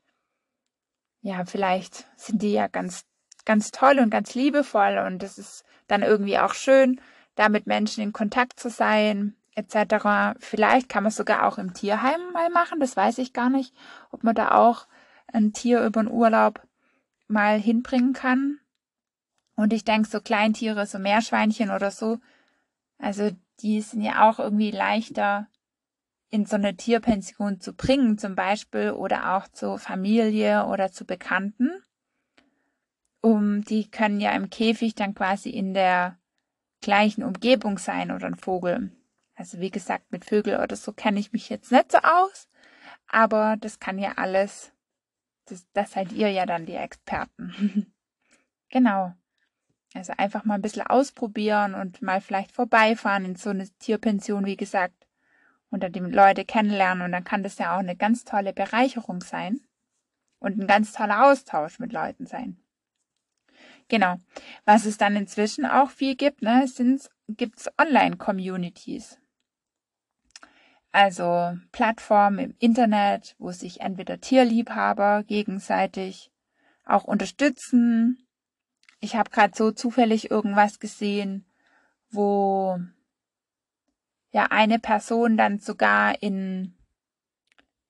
ja, 1.21 1.45
vielleicht 1.45 2.05
sind 2.17 2.41
die 2.41 2.53
ja 2.53 2.67
ganz, 2.67 3.05
ganz 3.45 3.71
toll 3.71 3.99
und 3.99 4.09
ganz 4.09 4.35
liebevoll 4.35 4.97
und 5.05 5.23
es 5.23 5.37
ist 5.37 5.63
dann 5.87 6.03
irgendwie 6.03 6.37
auch 6.39 6.53
schön, 6.53 6.99
da 7.35 7.49
mit 7.49 7.67
Menschen 7.67 8.03
in 8.03 8.13
Kontakt 8.13 8.59
zu 8.59 8.69
sein, 8.69 9.35
etc. 9.55 10.37
Vielleicht 10.39 10.89
kann 10.89 11.03
man 11.03 11.09
es 11.09 11.15
sogar 11.15 11.47
auch 11.47 11.57
im 11.57 11.73
Tierheim 11.73 12.19
mal 12.33 12.49
machen, 12.49 12.79
das 12.79 12.97
weiß 12.97 13.19
ich 13.19 13.33
gar 13.33 13.49
nicht, 13.49 13.73
ob 14.11 14.23
man 14.23 14.35
da 14.35 14.51
auch 14.51 14.87
ein 15.31 15.53
Tier 15.53 15.83
über 15.83 16.01
den 16.01 16.11
Urlaub 16.11 16.61
mal 17.27 17.59
hinbringen 17.59 18.13
kann. 18.13 18.59
Und 19.55 19.73
ich 19.73 19.85
denke, 19.85 20.09
so 20.09 20.19
Kleintiere, 20.21 20.85
so 20.85 20.99
Meerschweinchen 20.99 21.71
oder 21.71 21.91
so, 21.91 22.19
Also 22.97 23.31
die 23.59 23.81
sind 23.81 24.01
ja 24.01 24.29
auch 24.29 24.39
irgendwie 24.39 24.71
leichter 24.71 25.47
in 26.29 26.45
so 26.45 26.55
eine 26.55 26.75
Tierpension 26.75 27.59
zu 27.61 27.73
bringen, 27.73 28.17
zum 28.17 28.35
Beispiel, 28.35 28.91
oder 28.91 29.35
auch 29.35 29.47
zur 29.47 29.79
Familie 29.79 30.65
oder 30.65 30.91
zu 30.91 31.05
Bekannten. 31.05 31.71
Um, 33.21 33.63
die 33.63 33.89
können 33.89 34.19
ja 34.19 34.31
im 34.31 34.49
Käfig 34.49 34.95
dann 34.95 35.15
quasi 35.15 35.49
in 35.49 35.73
der 35.73 36.19
gleichen 36.81 37.23
Umgebung 37.23 37.77
sein 37.77 38.11
oder 38.11 38.27
ein 38.27 38.35
Vogel. 38.35 38.91
Also 39.35 39.59
wie 39.59 39.71
gesagt, 39.71 40.11
mit 40.11 40.25
Vögel 40.25 40.59
oder 40.59 40.75
so 40.75 40.93
kenne 40.93 41.19
ich 41.19 41.33
mich 41.33 41.49
jetzt 41.49 41.71
nicht 41.71 41.91
so 41.91 41.97
aus, 41.99 42.47
aber 43.07 43.57
das 43.59 43.79
kann 43.79 43.97
ja 43.97 44.13
alles, 44.17 44.71
das, 45.45 45.65
das 45.73 45.91
seid 45.91 46.11
ihr 46.11 46.29
ja 46.31 46.45
dann 46.45 46.65
die 46.65 46.75
Experten. 46.75 47.91
genau. 48.69 49.13
Also 49.95 50.13
einfach 50.17 50.43
mal 50.43 50.55
ein 50.55 50.61
bisschen 50.61 50.85
ausprobieren 50.85 51.73
und 51.73 52.01
mal 52.01 52.19
vielleicht 52.19 52.51
vorbeifahren 52.51 53.23
in 53.23 53.35
so 53.37 53.49
eine 53.49 53.69
Tierpension, 53.79 54.45
wie 54.45 54.57
gesagt, 54.57 55.07
und 55.69 55.83
dann 55.83 55.93
die 55.93 55.99
Leute 55.99 56.43
kennenlernen 56.43 57.05
und 57.05 57.13
dann 57.13 57.23
kann 57.23 57.43
das 57.43 57.57
ja 57.57 57.75
auch 57.75 57.79
eine 57.79 57.95
ganz 57.95 58.25
tolle 58.25 58.51
Bereicherung 58.51 59.21
sein 59.21 59.61
und 60.39 60.59
ein 60.59 60.67
ganz 60.67 60.91
toller 60.91 61.25
Austausch 61.25 61.79
mit 61.79 61.93
Leuten 61.93 62.25
sein. 62.25 62.57
Genau. 63.87 64.17
Was 64.65 64.85
es 64.85 64.97
dann 64.97 65.15
inzwischen 65.15 65.65
auch 65.65 65.91
viel 65.91 66.15
gibt, 66.15 66.41
ne, 66.41 66.67
sind 66.67 67.09
gibt's 67.29 67.69
Online-Communities. 67.79 69.17
Also 70.91 71.57
Plattformen 71.71 72.39
im 72.39 72.55
Internet, 72.59 73.35
wo 73.37 73.51
sich 73.51 73.79
entweder 73.79 74.19
Tierliebhaber 74.19 75.23
gegenseitig 75.23 76.31
auch 76.83 77.05
unterstützen 77.05 78.24
ich 78.99 79.15
habe 79.15 79.29
gerade 79.29 79.53
so 79.55 79.71
zufällig 79.71 80.31
irgendwas 80.31 80.79
gesehen, 80.79 81.45
wo 82.09 82.79
ja 84.31 84.47
eine 84.49 84.79
Person 84.79 85.37
dann 85.37 85.59
sogar 85.59 86.21
in 86.21 86.73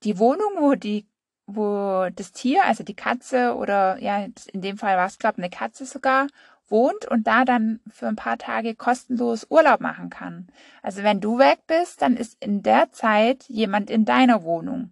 die 0.03 0.19
Wohnung, 0.19 0.53
wo 0.59 0.75
die, 0.75 1.07
wo 1.47 2.07
das 2.15 2.31
Tier, 2.31 2.65
also 2.65 2.83
die 2.83 2.95
Katze 2.95 3.55
oder 3.55 3.97
ja, 3.99 4.25
in 4.51 4.61
dem 4.61 4.77
Fall 4.77 4.97
war 4.97 5.07
es, 5.07 5.17
glaube 5.17 5.39
eine 5.39 5.49
Katze 5.49 5.85
sogar, 5.85 6.27
wohnt 6.67 7.05
und 7.05 7.27
da 7.27 7.45
dann 7.45 7.79
für 7.89 8.07
ein 8.07 8.15
paar 8.15 8.37
Tage 8.37 8.75
kostenlos 8.75 9.47
Urlaub 9.49 9.81
machen 9.81 10.09
kann. 10.09 10.47
Also 10.81 11.03
wenn 11.03 11.21
du 11.21 11.37
weg 11.37 11.59
bist, 11.67 12.01
dann 12.01 12.17
ist 12.17 12.37
in 12.43 12.63
der 12.63 12.91
Zeit 12.91 13.43
jemand 13.47 13.89
in 13.89 14.05
deiner 14.05 14.43
Wohnung. 14.43 14.91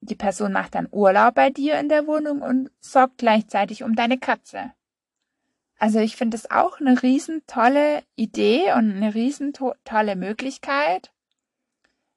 Die 0.00 0.14
Person 0.14 0.52
macht 0.52 0.74
dann 0.74 0.88
Urlaub 0.90 1.34
bei 1.34 1.50
dir 1.50 1.78
in 1.80 1.88
der 1.88 2.06
Wohnung 2.06 2.42
und 2.42 2.70
sorgt 2.80 3.18
gleichzeitig 3.18 3.82
um 3.82 3.94
deine 3.96 4.18
Katze. 4.18 4.72
Also 5.78 5.98
ich 5.98 6.16
finde 6.16 6.36
es 6.36 6.50
auch 6.50 6.80
eine 6.80 7.02
riesen 7.02 7.42
tolle 7.46 8.02
Idee 8.14 8.72
und 8.72 8.92
eine 8.92 9.14
riesen 9.14 9.52
tolle 9.52 10.16
Möglichkeit, 10.16 11.12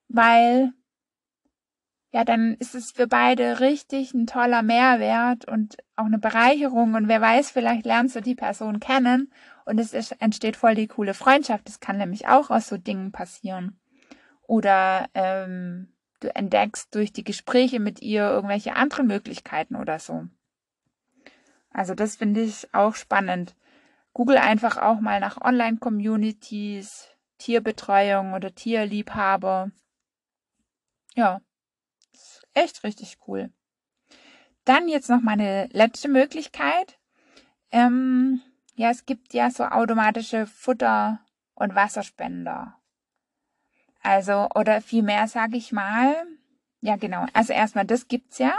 weil 0.08 0.72
ja, 2.12 2.24
dann 2.24 2.56
ist 2.56 2.74
es 2.74 2.92
für 2.92 3.06
beide 3.06 3.60
richtig 3.60 4.14
ein 4.14 4.26
toller 4.26 4.64
Mehrwert 4.64 5.46
und 5.46 5.78
auch 5.96 6.06
eine 6.06 6.18
Bereicherung 6.18 6.96
und 6.96 7.08
wer 7.08 7.22
weiß, 7.22 7.52
vielleicht 7.52 7.86
lernst 7.86 8.16
du 8.16 8.22
die 8.22 8.34
Person 8.34 8.80
kennen 8.80 9.32
und 9.66 9.80
es 9.80 9.94
ist, 9.94 10.14
entsteht 10.20 10.58
voll 10.58 10.74
die 10.74 10.88
coole 10.88 11.14
Freundschaft. 11.14 11.68
Das 11.68 11.80
kann 11.80 11.98
nämlich 11.98 12.28
auch 12.28 12.50
aus 12.50 12.68
so 12.68 12.78
Dingen 12.78 13.12
passieren. 13.12 13.80
Oder 14.42 15.08
ähm, 15.14 15.94
du 16.22 16.34
entdeckst 16.36 16.96
durch 16.96 17.14
die 17.14 17.24
Gespräche 17.24 17.80
mit 17.80 18.02
ihr 18.02 18.24
irgendwelche 18.24 18.76
anderen 18.76 19.06
Möglichkeiten 19.06 19.76
oder 19.76 20.00
so. 20.00 20.28
Also 21.72 21.94
das 21.94 22.16
finde 22.16 22.42
ich 22.42 22.74
auch 22.74 22.96
spannend. 22.96 23.56
Google 24.14 24.38
einfach 24.38 24.78
auch 24.78 25.00
mal 25.00 25.20
nach 25.20 25.40
Online-Communities, 25.40 27.08
Tierbetreuung 27.38 28.34
oder 28.34 28.54
Tierliebhaber. 28.54 29.72
Ja, 31.16 31.42
ist 32.14 32.48
echt 32.54 32.84
richtig 32.84 33.18
cool. 33.28 33.52
Dann 34.66 34.88
jetzt 34.88 35.10
noch 35.10 35.22
meine 35.22 35.68
letzte 35.72 36.10
Möglichkeit. 36.10 37.00
Ähm, 37.72 38.42
ja, 38.76 38.90
es 38.90 39.06
gibt 39.06 39.34
ja 39.34 39.52
so 39.52 39.64
automatische 39.64 40.48
Futter- 40.48 41.20
und 41.56 41.76
Wasserspender. 41.76 42.76
Also, 44.02 44.48
oder 44.56 44.82
vielmehr 44.82 45.28
sage 45.28 45.58
ich 45.58 45.72
mal, 45.72 46.16
ja 46.82 46.96
genau, 46.96 47.26
also 47.34 47.54
erstmal 47.54 47.86
das 47.86 48.08
gibt's 48.08 48.38
ja. 48.38 48.58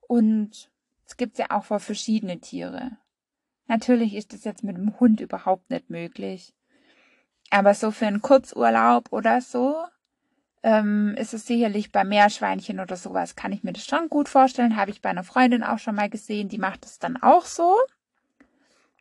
Und 0.00 0.71
es 1.12 1.18
gibt 1.18 1.36
ja 1.36 1.50
auch 1.50 1.64
für 1.64 1.78
verschiedene 1.78 2.40
Tiere. 2.40 2.92
Natürlich 3.68 4.14
ist 4.14 4.32
es 4.32 4.44
jetzt 4.44 4.64
mit 4.64 4.78
dem 4.78 4.98
Hund 4.98 5.20
überhaupt 5.20 5.68
nicht 5.68 5.90
möglich. 5.90 6.54
Aber 7.50 7.74
so 7.74 7.90
für 7.90 8.06
einen 8.06 8.22
Kurzurlaub 8.22 9.12
oder 9.12 9.42
so 9.42 9.76
ähm, 10.62 11.14
ist 11.18 11.34
es 11.34 11.46
sicherlich 11.46 11.92
bei 11.92 12.02
Meerschweinchen 12.02 12.80
oder 12.80 12.96
sowas, 12.96 13.36
kann 13.36 13.52
ich 13.52 13.62
mir 13.62 13.74
das 13.74 13.84
schon 13.84 14.08
gut 14.08 14.30
vorstellen. 14.30 14.76
Habe 14.76 14.90
ich 14.90 15.02
bei 15.02 15.10
einer 15.10 15.22
Freundin 15.22 15.62
auch 15.62 15.78
schon 15.78 15.96
mal 15.96 16.08
gesehen, 16.08 16.48
die 16.48 16.56
macht 16.56 16.86
es 16.86 16.98
dann 16.98 17.18
auch 17.18 17.44
so. 17.44 17.76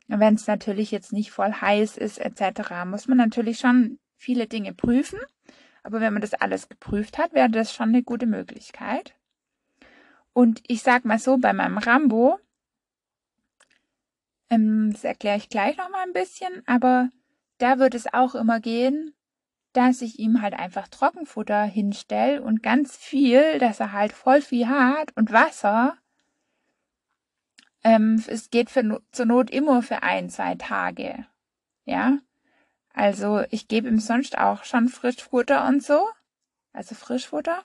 Wenn 0.10 0.34
es 0.34 0.48
natürlich 0.48 0.91
jetzt 0.91 1.13
nicht 1.13 1.32
voll 1.32 1.53
heiß 1.53 1.96
ist 1.96 2.18
etc., 2.18 2.84
muss 2.86 3.08
man 3.08 3.20
natürlich 3.20 3.60
schon 3.60 4.00
viele 4.18 4.48
Dinge 4.48 4.74
prüfen. 4.74 5.20
Aber 5.82 6.01
wenn 6.01 6.12
man 6.12 6.22
das 6.22 6.34
alles 6.34 6.68
geprüft 6.68 7.18
hat, 7.18 7.32
wäre 7.32 7.50
das 7.50 7.74
schon 7.74 7.88
eine 7.88 8.03
gute 8.03 8.25
Möglichkeit. 8.25 9.15
Und 10.34 10.62
ich 10.68 10.82
sag 10.82 11.06
mal 11.06 11.20
so, 11.20 11.38
bei 11.38 11.54
meinem 11.54 11.78
Rambo, 11.78 12.40
ähm, 14.50 14.92
das 14.92 15.04
erkläre 15.04 15.38
ich 15.38 15.50
gleich 15.50 15.78
noch 15.78 15.90
mal 15.90 16.04
ein 16.04 16.14
bisschen, 16.14 16.64
aber 16.66 17.10
da 17.58 17.80
wird 17.80 17.96
es 17.96 18.14
auch 18.14 18.36
immer 18.36 18.60
gehen, 18.60 19.14
dass 19.74 20.02
ich 20.02 20.20
ihm 20.20 20.42
halt 20.42 20.54
einfach 20.54 20.88
Trockenfutter 20.88 21.64
hinstelle 21.64 22.42
und 22.42 22.62
ganz 22.62 22.98
viel, 22.98 23.60
dass 23.60 23.80
er 23.80 23.94
halt 23.94 24.12
voll 24.12 24.42
viel 24.42 24.68
hat 24.68 25.16
und 25.16 25.32
Wasser. 25.32 25.98
Ähm, 27.84 28.24
es 28.28 28.50
geht 28.50 28.70
für, 28.70 29.02
zur 29.12 29.26
Not 29.26 29.50
immer 29.50 29.82
für 29.82 30.04
ein, 30.04 30.30
zwei 30.30 30.56
Tage. 30.56 31.26
Ja. 31.86 32.20
Also 32.94 33.44
ich 33.50 33.68
gebe 33.70 33.88
ihm 33.88 34.00
sonst 34.00 34.38
auch 34.38 34.66
schon 34.66 34.90
Frischfutter 34.90 35.66
und 35.68 35.82
so. 35.82 36.08
Also 36.74 36.96
Frischfutter. 36.96 37.64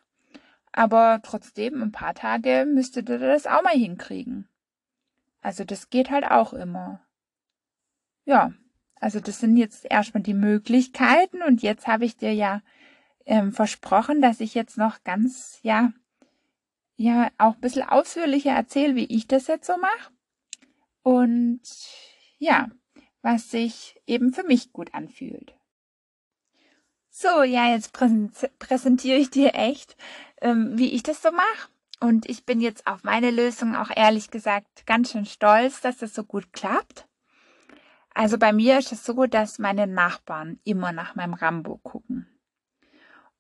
Aber 0.76 1.20
trotzdem, 1.22 1.82
ein 1.82 1.90
paar 1.90 2.14
Tage 2.14 2.66
müsstet 2.66 3.08
ihr 3.08 3.18
das 3.18 3.46
auch 3.46 3.62
mal 3.62 3.72
hinkriegen. 3.72 4.46
Also 5.40 5.64
das 5.64 5.88
geht 5.88 6.10
halt 6.10 6.30
auch 6.30 6.52
immer. 6.52 7.00
Ja, 8.26 8.52
also 9.00 9.18
das 9.18 9.40
sind 9.40 9.56
jetzt 9.56 9.86
erstmal 9.90 10.22
die 10.22 10.34
Möglichkeiten 10.34 11.42
und 11.42 11.62
jetzt 11.62 11.86
habe 11.86 12.04
ich 12.04 12.18
dir 12.18 12.34
ja 12.34 12.60
ähm, 13.24 13.52
versprochen, 13.52 14.20
dass 14.20 14.40
ich 14.40 14.52
jetzt 14.52 14.76
noch 14.76 15.02
ganz, 15.02 15.58
ja, 15.62 15.94
ja, 16.96 17.30
auch 17.38 17.54
ein 17.54 17.60
bisschen 17.60 17.88
ausführlicher 17.88 18.52
erzähle, 18.52 18.96
wie 18.96 19.06
ich 19.06 19.26
das 19.26 19.46
jetzt 19.46 19.66
so 19.66 19.78
mache. 19.78 20.12
Und 21.02 21.62
ja, 22.38 22.68
was 23.22 23.50
sich 23.50 23.98
eben 24.06 24.34
für 24.34 24.44
mich 24.44 24.74
gut 24.74 24.92
anfühlt. 24.92 25.54
So, 27.08 27.42
ja, 27.44 27.72
jetzt 27.72 27.94
präsentiere 28.58 29.16
ich 29.16 29.30
dir 29.30 29.54
echt 29.54 29.96
ähm, 30.46 30.78
wie 30.78 30.94
ich 30.94 31.02
das 31.02 31.22
so 31.22 31.32
mache. 31.32 31.68
Und 31.98 32.28
ich 32.28 32.44
bin 32.44 32.60
jetzt 32.60 32.86
auf 32.86 33.02
meine 33.02 33.30
Lösung 33.30 33.74
auch 33.74 33.90
ehrlich 33.94 34.30
gesagt 34.30 34.86
ganz 34.86 35.10
schön 35.10 35.26
stolz, 35.26 35.80
dass 35.80 35.98
das 35.98 36.14
so 36.14 36.22
gut 36.22 36.52
klappt. 36.52 37.08
Also 38.14 38.38
bei 38.38 38.52
mir 38.52 38.78
ist 38.78 38.92
es 38.92 39.04
so, 39.04 39.26
dass 39.26 39.58
meine 39.58 39.86
Nachbarn 39.86 40.60
immer 40.64 40.92
nach 40.92 41.16
meinem 41.16 41.34
Rambo 41.34 41.78
gucken. 41.78 42.28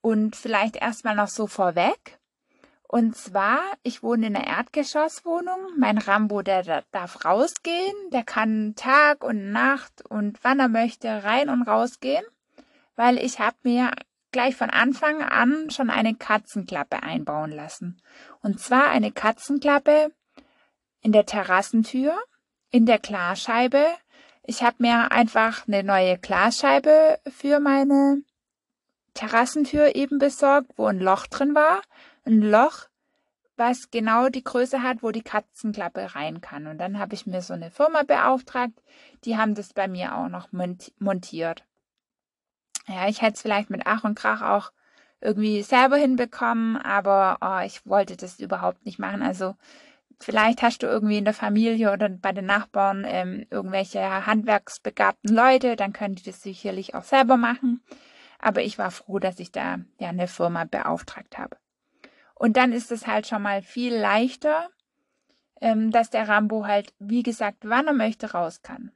Und 0.00 0.36
vielleicht 0.36 0.76
erstmal 0.76 1.14
noch 1.14 1.28
so 1.28 1.46
vorweg. 1.46 2.18
Und 2.88 3.16
zwar, 3.16 3.60
ich 3.82 4.02
wohne 4.02 4.26
in 4.28 4.36
einer 4.36 4.46
Erdgeschosswohnung. 4.46 5.58
Mein 5.76 5.98
Rambo, 5.98 6.42
der, 6.42 6.62
der 6.62 6.84
darf 6.92 7.24
rausgehen. 7.24 7.94
Der 8.12 8.24
kann 8.24 8.74
Tag 8.74 9.22
und 9.22 9.52
Nacht 9.52 10.04
und 10.08 10.38
wann 10.42 10.60
er 10.60 10.68
möchte 10.68 11.24
rein 11.24 11.48
und 11.50 11.62
rausgehen. 11.62 12.24
Weil 12.94 13.18
ich 13.18 13.38
habe 13.38 13.56
mir 13.62 13.92
gleich 14.32 14.56
von 14.56 14.70
Anfang 14.70 15.22
an 15.22 15.70
schon 15.70 15.90
eine 15.90 16.14
Katzenklappe 16.14 17.02
einbauen 17.02 17.50
lassen. 17.50 18.00
Und 18.42 18.60
zwar 18.60 18.88
eine 18.88 19.12
Katzenklappe 19.12 20.12
in 21.00 21.12
der 21.12 21.26
Terrassentür, 21.26 22.16
in 22.70 22.86
der 22.86 22.98
Glasscheibe. 22.98 23.86
Ich 24.44 24.62
habe 24.62 24.76
mir 24.80 25.12
einfach 25.12 25.66
eine 25.66 25.82
neue 25.82 26.18
Glasscheibe 26.18 27.18
für 27.28 27.60
meine 27.60 28.22
Terrassentür 29.14 29.96
eben 29.96 30.18
besorgt, 30.18 30.72
wo 30.76 30.86
ein 30.86 31.00
Loch 31.00 31.26
drin 31.26 31.54
war. 31.54 31.82
Ein 32.24 32.42
Loch, 32.42 32.88
was 33.56 33.90
genau 33.90 34.28
die 34.28 34.44
Größe 34.44 34.82
hat, 34.82 35.02
wo 35.02 35.10
die 35.10 35.22
Katzenklappe 35.22 36.14
rein 36.14 36.40
kann. 36.40 36.66
Und 36.66 36.78
dann 36.78 36.98
habe 36.98 37.14
ich 37.14 37.26
mir 37.26 37.40
so 37.40 37.54
eine 37.54 37.70
Firma 37.70 38.02
beauftragt, 38.02 38.82
die 39.24 39.36
haben 39.36 39.54
das 39.54 39.72
bei 39.72 39.88
mir 39.88 40.14
auch 40.16 40.28
noch 40.28 40.48
montiert. 40.98 41.64
Ja, 42.88 43.08
ich 43.08 43.22
hätte 43.22 43.34
es 43.34 43.42
vielleicht 43.42 43.70
mit 43.70 43.82
Ach 43.84 44.04
und 44.04 44.14
Krach 44.14 44.42
auch 44.42 44.72
irgendwie 45.20 45.62
selber 45.62 45.96
hinbekommen, 45.96 46.76
aber 46.76 47.38
oh, 47.40 47.64
ich 47.64 47.84
wollte 47.86 48.16
das 48.16 48.38
überhaupt 48.38 48.84
nicht 48.86 48.98
machen. 48.98 49.22
Also 49.22 49.56
vielleicht 50.20 50.62
hast 50.62 50.82
du 50.82 50.86
irgendwie 50.86 51.18
in 51.18 51.24
der 51.24 51.34
Familie 51.34 51.92
oder 51.92 52.08
bei 52.08 52.32
den 52.32 52.46
Nachbarn 52.46 53.04
ähm, 53.06 53.46
irgendwelche 53.50 54.26
handwerksbegabten 54.26 55.34
Leute, 55.34 55.76
dann 55.76 55.92
können 55.92 56.14
die 56.14 56.22
das 56.22 56.42
sicherlich 56.42 56.94
auch 56.94 57.04
selber 57.04 57.36
machen. 57.36 57.82
Aber 58.38 58.62
ich 58.62 58.78
war 58.78 58.90
froh, 58.90 59.18
dass 59.18 59.40
ich 59.40 59.50
da 59.50 59.78
ja 59.98 60.08
eine 60.08 60.28
Firma 60.28 60.64
beauftragt 60.64 61.38
habe. 61.38 61.56
Und 62.34 62.56
dann 62.56 62.72
ist 62.72 62.92
es 62.92 63.06
halt 63.06 63.26
schon 63.26 63.42
mal 63.42 63.62
viel 63.62 63.96
leichter, 63.96 64.68
ähm, 65.60 65.90
dass 65.90 66.10
der 66.10 66.28
Rambo 66.28 66.66
halt, 66.66 66.92
wie 66.98 67.22
gesagt, 67.22 67.58
wann 67.62 67.86
er 67.86 67.94
möchte, 67.94 68.32
raus 68.32 68.62
kann. 68.62 68.92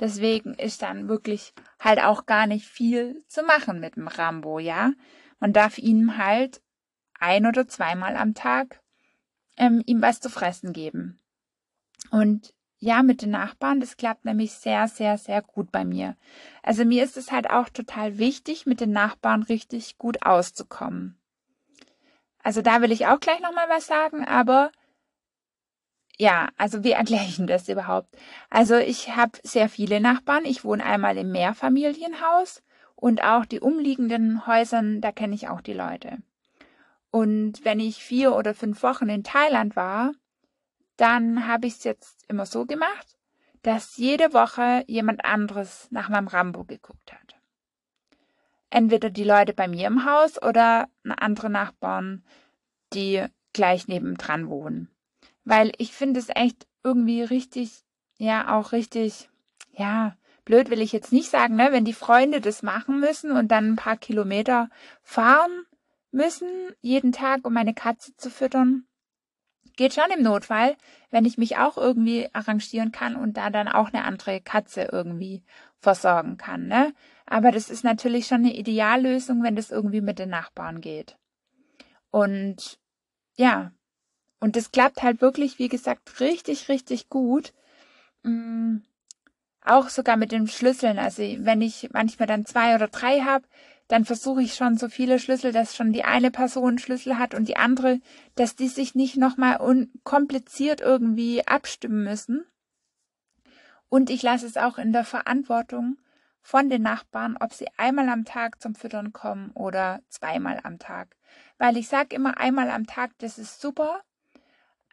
Deswegen 0.00 0.54
ist 0.54 0.82
dann 0.82 1.08
wirklich 1.08 1.52
halt 1.78 2.00
auch 2.00 2.26
gar 2.26 2.46
nicht 2.46 2.66
viel 2.66 3.22
zu 3.28 3.42
machen 3.42 3.80
mit 3.80 3.96
dem 3.96 4.08
Rambo, 4.08 4.58
ja. 4.58 4.92
Man 5.38 5.52
darf 5.52 5.78
ihm 5.78 6.16
halt 6.16 6.62
ein 7.18 7.46
oder 7.46 7.68
zweimal 7.68 8.16
am 8.16 8.34
Tag 8.34 8.80
ähm, 9.56 9.82
ihm 9.84 10.00
was 10.00 10.20
zu 10.20 10.30
fressen 10.30 10.72
geben. 10.72 11.20
Und 12.10 12.54
ja, 12.78 13.02
mit 13.02 13.20
den 13.20 13.30
Nachbarn, 13.30 13.78
das 13.78 13.98
klappt 13.98 14.24
nämlich 14.24 14.52
sehr, 14.52 14.88
sehr, 14.88 15.18
sehr 15.18 15.42
gut 15.42 15.70
bei 15.70 15.84
mir. 15.84 16.16
Also 16.62 16.86
mir 16.86 17.04
ist 17.04 17.18
es 17.18 17.30
halt 17.30 17.50
auch 17.50 17.68
total 17.68 18.16
wichtig, 18.16 18.64
mit 18.64 18.80
den 18.80 18.90
Nachbarn 18.90 19.42
richtig 19.42 19.98
gut 19.98 20.24
auszukommen. 20.24 21.20
Also 22.42 22.62
da 22.62 22.80
will 22.80 22.90
ich 22.90 23.06
auch 23.06 23.20
gleich 23.20 23.40
nochmal 23.40 23.68
was 23.68 23.86
sagen, 23.86 24.24
aber 24.24 24.72
ja, 26.20 26.50
also 26.58 26.84
wie 26.84 26.92
erkläre 26.92 27.24
ich 27.24 27.36
denn 27.36 27.46
das 27.46 27.66
überhaupt? 27.70 28.14
Also 28.50 28.76
ich 28.76 29.16
habe 29.16 29.38
sehr 29.42 29.70
viele 29.70 30.00
Nachbarn. 30.00 30.44
Ich 30.44 30.64
wohne 30.64 30.84
einmal 30.84 31.16
im 31.16 31.32
Mehrfamilienhaus 31.32 32.62
und 32.94 33.24
auch 33.24 33.46
die 33.46 33.60
umliegenden 33.60 34.46
Häusern, 34.46 35.00
da 35.00 35.12
kenne 35.12 35.34
ich 35.34 35.48
auch 35.48 35.62
die 35.62 35.72
Leute. 35.72 36.18
Und 37.10 37.64
wenn 37.64 37.80
ich 37.80 38.04
vier 38.04 38.36
oder 38.36 38.52
fünf 38.52 38.82
Wochen 38.82 39.08
in 39.08 39.24
Thailand 39.24 39.76
war, 39.76 40.12
dann 40.98 41.46
habe 41.48 41.66
ich 41.66 41.76
es 41.76 41.84
jetzt 41.84 42.22
immer 42.28 42.44
so 42.44 42.66
gemacht, 42.66 43.16
dass 43.62 43.96
jede 43.96 44.34
Woche 44.34 44.84
jemand 44.86 45.24
anderes 45.24 45.88
nach 45.90 46.10
meinem 46.10 46.28
Rambo 46.28 46.64
geguckt 46.64 47.14
hat. 47.14 47.36
Entweder 48.68 49.08
die 49.08 49.24
Leute 49.24 49.54
bei 49.54 49.68
mir 49.68 49.86
im 49.86 50.04
Haus 50.04 50.40
oder 50.40 50.86
andere 51.02 51.48
Nachbarn, 51.48 52.22
die 52.92 53.24
gleich 53.54 53.88
nebendran 53.88 54.50
wohnen. 54.50 54.89
Weil 55.44 55.72
ich 55.78 55.92
finde 55.92 56.20
es 56.20 56.28
echt 56.28 56.66
irgendwie 56.82 57.22
richtig, 57.22 57.84
ja, 58.18 58.56
auch 58.56 58.72
richtig, 58.72 59.28
ja, 59.72 60.16
blöd 60.44 60.70
will 60.70 60.80
ich 60.80 60.92
jetzt 60.92 61.12
nicht 61.12 61.30
sagen, 61.30 61.56
ne, 61.56 61.68
wenn 61.70 61.84
die 61.84 61.92
Freunde 61.92 62.40
das 62.40 62.62
machen 62.62 63.00
müssen 63.00 63.32
und 63.32 63.48
dann 63.48 63.72
ein 63.72 63.76
paar 63.76 63.96
Kilometer 63.96 64.68
fahren 65.02 65.64
müssen, 66.10 66.48
jeden 66.80 67.12
Tag, 67.12 67.46
um 67.46 67.52
meine 67.52 67.74
Katze 67.74 68.16
zu 68.16 68.30
füttern. 68.30 68.86
Geht 69.76 69.94
schon 69.94 70.10
im 70.14 70.22
Notfall, 70.22 70.76
wenn 71.10 71.24
ich 71.24 71.38
mich 71.38 71.56
auch 71.56 71.78
irgendwie 71.78 72.28
arrangieren 72.32 72.92
kann 72.92 73.16
und 73.16 73.36
da 73.36 73.50
dann 73.50 73.68
auch 73.68 73.92
eine 73.92 74.04
andere 74.04 74.40
Katze 74.40 74.88
irgendwie 74.90 75.42
versorgen 75.78 76.36
kann, 76.36 76.66
ne? 76.66 76.92
Aber 77.26 77.52
das 77.52 77.70
ist 77.70 77.84
natürlich 77.84 78.26
schon 78.26 78.38
eine 78.38 78.54
Ideallösung, 78.54 79.42
wenn 79.42 79.56
das 79.56 79.70
irgendwie 79.70 80.00
mit 80.00 80.18
den 80.18 80.30
Nachbarn 80.30 80.80
geht. 80.80 81.16
Und 82.10 82.80
ja, 83.36 83.72
und 84.40 84.56
das 84.56 84.72
klappt 84.72 85.02
halt 85.02 85.20
wirklich, 85.20 85.58
wie 85.58 85.68
gesagt, 85.68 86.20
richtig, 86.20 86.68
richtig 86.68 87.08
gut. 87.08 87.52
Mhm. 88.22 88.82
Auch 89.62 89.90
sogar 89.90 90.16
mit 90.16 90.32
den 90.32 90.48
Schlüsseln. 90.48 90.98
Also 90.98 91.22
wenn 91.22 91.60
ich 91.60 91.90
manchmal 91.92 92.26
dann 92.26 92.46
zwei 92.46 92.74
oder 92.74 92.88
drei 92.88 93.20
habe, 93.20 93.46
dann 93.88 94.04
versuche 94.04 94.42
ich 94.42 94.54
schon 94.54 94.78
so 94.78 94.88
viele 94.88 95.18
Schlüssel, 95.18 95.52
dass 95.52 95.76
schon 95.76 95.92
die 95.92 96.04
eine 96.04 96.30
Person 96.30 96.78
Schlüssel 96.78 97.18
hat 97.18 97.34
und 97.34 97.48
die 97.48 97.56
andere, 97.56 98.00
dass 98.36 98.56
die 98.56 98.68
sich 98.68 98.94
nicht 98.94 99.16
nochmal 99.16 99.58
unkompliziert 99.58 100.80
irgendwie 100.80 101.46
abstimmen 101.46 102.04
müssen. 102.04 102.44
Und 103.88 104.08
ich 104.08 104.22
lasse 104.22 104.46
es 104.46 104.56
auch 104.56 104.78
in 104.78 104.92
der 104.92 105.04
Verantwortung 105.04 105.98
von 106.40 106.70
den 106.70 106.82
Nachbarn, 106.82 107.36
ob 107.38 107.52
sie 107.52 107.66
einmal 107.76 108.08
am 108.08 108.24
Tag 108.24 108.62
zum 108.62 108.74
Füttern 108.74 109.12
kommen 109.12 109.50
oder 109.50 110.00
zweimal 110.08 110.60
am 110.62 110.78
Tag. 110.78 111.16
Weil 111.58 111.76
ich 111.76 111.88
sage 111.88 112.14
immer 112.14 112.38
einmal 112.38 112.70
am 112.70 112.86
Tag, 112.86 113.10
das 113.18 113.38
ist 113.38 113.60
super. 113.60 114.00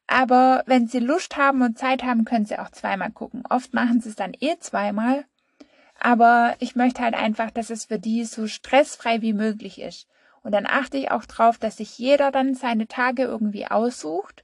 Aber 0.07 0.63
wenn 0.65 0.87
sie 0.87 0.99
Lust 0.99 1.37
haben 1.37 1.61
und 1.61 1.77
Zeit 1.77 2.03
haben, 2.03 2.25
können 2.25 2.45
sie 2.45 2.57
auch 2.57 2.71
zweimal 2.71 3.11
gucken. 3.11 3.43
Oft 3.49 3.73
machen 3.73 3.99
sie 4.01 4.09
es 4.09 4.15
dann 4.15 4.33
eh 4.39 4.57
zweimal 4.59 5.25
aber 5.99 6.55
ich 6.59 6.75
möchte 6.75 7.01
halt 7.01 7.15
einfach, 7.15 7.51
dass 7.51 7.69
es 7.69 7.85
für 7.85 7.99
die 7.99 8.23
so 8.25 8.47
stressfrei 8.47 9.21
wie 9.21 9.33
möglich 9.33 9.81
ist. 9.81 10.07
Und 10.43 10.51
dann 10.51 10.65
achte 10.65 10.97
ich 10.97 11.11
auch 11.11 11.25
drauf, 11.25 11.57
dass 11.57 11.77
sich 11.77 11.97
jeder 11.97 12.31
dann 12.31 12.53
seine 12.53 12.87
Tage 12.87 13.23
irgendwie 13.23 13.67
aussucht 13.67 14.43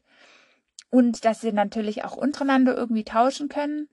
und 0.90 1.24
dass 1.26 1.42
sie 1.42 1.54
natürlich 1.54 2.04
auch 2.04 2.16
untereinander 2.16 2.76
irgendwie 2.76 3.04
tauschen 3.04 3.50
können, 3.50 3.88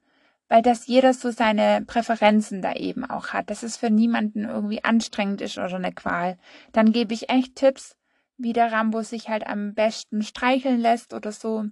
weil 0.48 0.62
das 0.62 0.86
jeder 0.86 1.14
so 1.14 1.30
seine 1.30 1.82
Präferenzen 1.86 2.62
da 2.62 2.72
eben 2.72 3.04
auch 3.04 3.28
hat, 3.28 3.50
dass 3.50 3.62
es 3.62 3.76
für 3.76 3.90
niemanden 3.90 4.44
irgendwie 4.44 4.82
anstrengend 4.82 5.40
ist 5.40 5.58
oder 5.58 5.76
eine 5.76 5.92
Qual. 5.92 6.36
Dann 6.72 6.92
gebe 6.92 7.14
ich 7.14 7.30
echt 7.30 7.54
Tipps, 7.56 7.94
wie 8.42 8.52
der 8.52 8.72
Rambo 8.72 9.02
sich 9.02 9.28
halt 9.28 9.46
am 9.46 9.74
besten 9.74 10.22
streicheln 10.22 10.80
lässt 10.80 11.12
oder 11.12 11.30
so, 11.30 11.64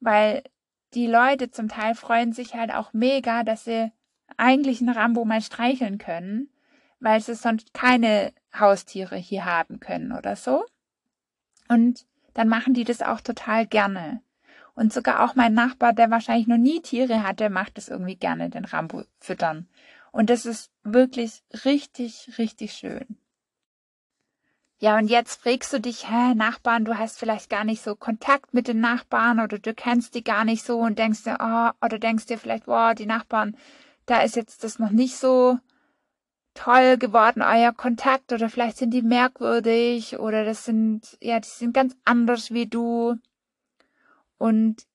weil 0.00 0.42
die 0.94 1.06
Leute 1.06 1.50
zum 1.50 1.68
Teil 1.68 1.94
freuen 1.94 2.32
sich 2.32 2.54
halt 2.54 2.72
auch 2.72 2.92
mega, 2.92 3.42
dass 3.44 3.64
sie 3.64 3.92
eigentlich 4.36 4.80
einen 4.80 4.90
Rambo 4.90 5.24
mal 5.24 5.40
streicheln 5.40 5.98
können, 5.98 6.50
weil 7.00 7.20
sie 7.20 7.34
sonst 7.34 7.74
keine 7.74 8.32
Haustiere 8.58 9.16
hier 9.16 9.44
haben 9.44 9.80
können 9.80 10.12
oder 10.12 10.36
so. 10.36 10.64
Und 11.68 12.06
dann 12.34 12.48
machen 12.48 12.74
die 12.74 12.84
das 12.84 13.02
auch 13.02 13.20
total 13.20 13.66
gerne. 13.66 14.22
Und 14.74 14.92
sogar 14.92 15.24
auch 15.24 15.34
mein 15.34 15.54
Nachbar, 15.54 15.92
der 15.92 16.10
wahrscheinlich 16.10 16.46
noch 16.46 16.56
nie 16.56 16.80
Tiere 16.80 17.22
hatte, 17.22 17.50
macht 17.50 17.78
es 17.78 17.88
irgendwie 17.88 18.16
gerne, 18.16 18.48
den 18.48 18.64
Rambo 18.64 19.02
füttern. 19.18 19.68
Und 20.12 20.30
das 20.30 20.46
ist 20.46 20.70
wirklich 20.84 21.42
richtig, 21.64 22.38
richtig 22.38 22.72
schön. 22.72 23.18
Ja, 24.80 24.96
und 24.96 25.08
jetzt 25.08 25.42
fragst 25.42 25.72
du 25.72 25.80
dich, 25.80 26.08
hä, 26.08 26.34
Nachbarn, 26.36 26.84
du 26.84 26.96
hast 26.96 27.18
vielleicht 27.18 27.50
gar 27.50 27.64
nicht 27.64 27.82
so 27.82 27.96
Kontakt 27.96 28.54
mit 28.54 28.68
den 28.68 28.80
Nachbarn 28.80 29.40
oder 29.40 29.58
du 29.58 29.74
kennst 29.74 30.14
die 30.14 30.22
gar 30.22 30.44
nicht 30.44 30.64
so 30.64 30.78
und 30.78 30.98
denkst 31.00 31.24
dir, 31.24 31.38
oh, 31.40 31.84
oder 31.84 31.98
denkst 31.98 32.26
dir 32.26 32.38
vielleicht, 32.38 32.66
boah, 32.66 32.94
die 32.94 33.06
Nachbarn, 33.06 33.56
da 34.06 34.22
ist 34.22 34.36
jetzt 34.36 34.62
das 34.62 34.78
noch 34.78 34.90
nicht 34.90 35.16
so 35.16 35.58
toll 36.54 36.96
geworden, 36.96 37.42
euer 37.42 37.72
Kontakt, 37.72 38.32
oder 38.32 38.48
vielleicht 38.48 38.78
sind 38.78 38.90
die 38.90 39.02
merkwürdig, 39.02 40.18
oder 40.20 40.44
das 40.44 40.64
sind, 40.64 41.18
ja, 41.20 41.40
die 41.40 41.48
sind 41.48 41.74
ganz 41.74 41.96
anders 42.04 42.52
wie 42.52 42.66
du. 42.66 43.16
Und 44.38 44.86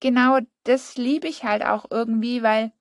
genau 0.00 0.38
das 0.64 0.96
liebe 0.96 1.26
ich 1.26 1.44
halt 1.44 1.64
auch 1.64 1.86
irgendwie, 1.90 2.42
weil 2.44 2.72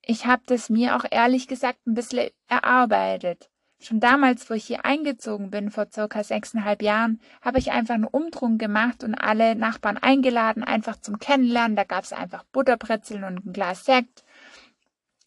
ich 0.00 0.26
habe 0.26 0.42
das 0.46 0.70
mir 0.70 0.96
auch 0.96 1.04
ehrlich 1.10 1.48
gesagt 1.48 1.86
ein 1.86 1.94
bisschen 1.94 2.30
erarbeitet. 2.48 3.50
Schon 3.84 4.00
damals, 4.00 4.48
wo 4.48 4.54
ich 4.54 4.64
hier 4.64 4.86
eingezogen 4.86 5.50
bin, 5.50 5.70
vor 5.70 5.88
circa 5.92 6.24
sechseinhalb 6.24 6.80
Jahren, 6.80 7.20
habe 7.42 7.58
ich 7.58 7.70
einfach 7.70 7.94
einen 7.94 8.06
Umdrung 8.06 8.56
gemacht 8.56 9.04
und 9.04 9.14
alle 9.14 9.54
Nachbarn 9.56 9.98
eingeladen, 9.98 10.64
einfach 10.64 10.96
zum 10.96 11.18
Kennenlernen. 11.18 11.76
Da 11.76 11.84
gab 11.84 12.04
es 12.04 12.14
einfach 12.14 12.44
Butterbrezeln 12.44 13.24
und 13.24 13.44
ein 13.44 13.52
Glas 13.52 13.84
Sekt 13.84 14.24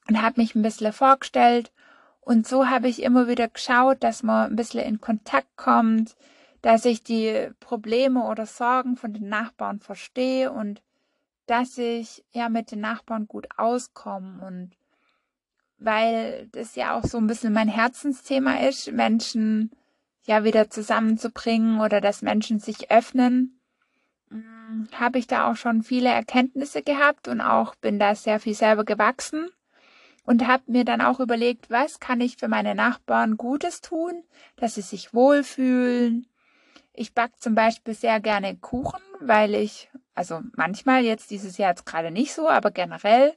und 0.09 0.19
habe 0.19 0.41
mich 0.41 0.55
ein 0.55 0.63
bisschen 0.63 0.91
vorgestellt. 0.91 1.71
Und 2.19 2.47
so 2.47 2.67
habe 2.67 2.87
ich 2.87 3.03
immer 3.03 3.27
wieder 3.27 3.47
geschaut, 3.47 4.01
dass 4.01 4.23
man 4.23 4.49
ein 4.49 4.55
bisschen 4.55 4.83
in 4.83 5.01
Kontakt 5.01 5.55
kommt, 5.55 6.15
dass 6.63 6.83
ich 6.85 7.03
die 7.03 7.51
Probleme 7.59 8.23
oder 8.23 8.47
Sorgen 8.47 8.97
von 8.97 9.13
den 9.13 9.29
Nachbarn 9.29 9.81
verstehe 9.81 10.51
und 10.51 10.81
dass 11.45 11.77
ich 11.77 12.25
ja 12.31 12.49
mit 12.49 12.71
den 12.71 12.79
Nachbarn 12.79 13.27
gut 13.27 13.47
auskomme 13.55 14.43
und 14.43 14.71
weil 15.77 16.47
das 16.51 16.75
ja 16.75 16.97
auch 16.97 17.03
so 17.03 17.17
ein 17.17 17.27
bisschen 17.27 17.53
mein 17.53 17.67
Herzensthema 17.67 18.59
ist, 18.67 18.91
Menschen 18.91 19.71
ja 20.25 20.43
wieder 20.43 20.69
zusammenzubringen 20.69 21.79
oder 21.79 22.01
dass 22.01 22.21
Menschen 22.21 22.59
sich 22.59 22.91
öffnen, 22.91 23.59
hm, 24.29 24.87
habe 24.93 25.19
ich 25.19 25.27
da 25.27 25.49
auch 25.49 25.55
schon 25.55 25.83
viele 25.83 26.09
Erkenntnisse 26.09 26.81
gehabt 26.81 27.27
und 27.27 27.41
auch 27.41 27.75
bin 27.75 27.99
da 27.99 28.15
sehr 28.15 28.39
viel 28.39 28.53
selber 28.53 28.83
gewachsen 28.83 29.49
und 30.23 30.45
habe 30.45 30.63
mir 30.67 30.83
dann 30.83 31.01
auch 31.01 31.21
überlegt, 31.21 31.69
was 31.69 31.99
kann 31.99 32.19
ich 32.19 32.35
für 32.37 32.49
meine 32.49 32.75
Nachbarn 32.75 33.37
Gutes 33.37 33.79
tun, 33.79 34.23
dass 34.57 34.75
sie 34.75 34.81
sich 34.81 35.13
wohlfühlen. 35.13 36.27
Ich 36.93 37.13
backe 37.13 37.37
zum 37.37 37.55
Beispiel 37.55 37.93
sehr 37.93 38.19
gerne 38.19 38.57
Kuchen, 38.57 38.99
weil 39.21 39.55
ich, 39.55 39.89
also 40.15 40.41
manchmal 40.55 41.03
jetzt 41.05 41.31
dieses 41.31 41.57
Jahr 41.57 41.69
jetzt 41.69 41.85
gerade 41.85 42.11
nicht 42.11 42.33
so, 42.33 42.49
aber 42.49 42.71
generell, 42.71 43.33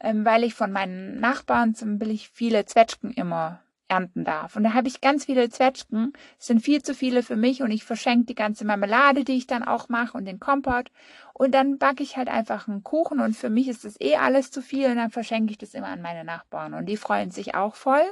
ähm, 0.00 0.24
weil 0.24 0.44
ich 0.44 0.54
von 0.54 0.72
meinen 0.72 1.20
Nachbarn 1.20 1.74
zum 1.74 1.98
Beispiel 1.98 2.18
viele 2.32 2.64
Zwetschgen 2.64 3.10
immer 3.12 3.60
ernten 3.88 4.24
darf. 4.24 4.54
Und 4.54 4.64
da 4.64 4.74
habe 4.74 4.88
ich 4.88 5.00
ganz 5.00 5.24
viele 5.24 5.48
Zwetschgen. 5.48 6.12
Es 6.38 6.46
sind 6.46 6.60
viel 6.60 6.82
zu 6.82 6.94
viele 6.94 7.22
für 7.22 7.36
mich 7.36 7.62
und 7.62 7.70
ich 7.70 7.84
verschenke 7.84 8.26
die 8.26 8.34
ganze 8.34 8.64
Marmelade, 8.64 9.24
die 9.24 9.36
ich 9.36 9.46
dann 9.46 9.62
auch 9.62 9.88
mache 9.88 10.16
und 10.16 10.26
den 10.26 10.38
Kompott. 10.38 10.90
Und 11.32 11.52
dann 11.52 11.78
backe 11.78 12.02
ich 12.02 12.16
halt 12.16 12.28
einfach 12.28 12.68
einen 12.68 12.84
Kuchen 12.84 13.20
und 13.20 13.34
für 13.34 13.50
mich 13.50 13.68
ist 13.68 13.84
das 13.84 14.00
eh 14.00 14.16
alles 14.16 14.50
zu 14.50 14.62
viel 14.62 14.90
und 14.90 14.96
dann 14.96 15.10
verschenke 15.10 15.50
ich 15.50 15.58
das 15.58 15.74
immer 15.74 15.88
an 15.88 16.02
meine 16.02 16.24
Nachbarn 16.24 16.74
und 16.74 16.86
die 16.86 16.96
freuen 16.96 17.30
sich 17.30 17.54
auch 17.54 17.74
voll. 17.74 18.04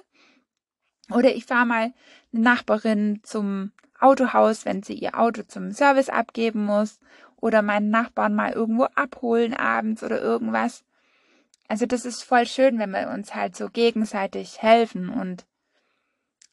Oder 1.10 1.34
ich 1.34 1.44
fahre 1.44 1.66
mal 1.66 1.92
eine 2.32 2.42
Nachbarin 2.42 3.20
zum 3.22 3.72
Autohaus, 4.00 4.64
wenn 4.64 4.82
sie 4.82 4.94
ihr 4.94 5.18
Auto 5.18 5.42
zum 5.42 5.72
Service 5.72 6.08
abgeben 6.08 6.64
muss 6.64 6.98
oder 7.36 7.62
meinen 7.62 7.90
Nachbarn 7.90 8.34
mal 8.34 8.52
irgendwo 8.52 8.84
abholen 8.94 9.54
abends 9.54 10.02
oder 10.02 10.20
irgendwas. 10.20 10.84
Also 11.68 11.86
das 11.86 12.04
ist 12.04 12.22
voll 12.22 12.46
schön, 12.46 12.78
wenn 12.78 12.90
wir 12.90 13.10
uns 13.10 13.34
halt 13.34 13.56
so 13.56 13.68
gegenseitig 13.68 14.62
helfen 14.62 15.08
und 15.08 15.46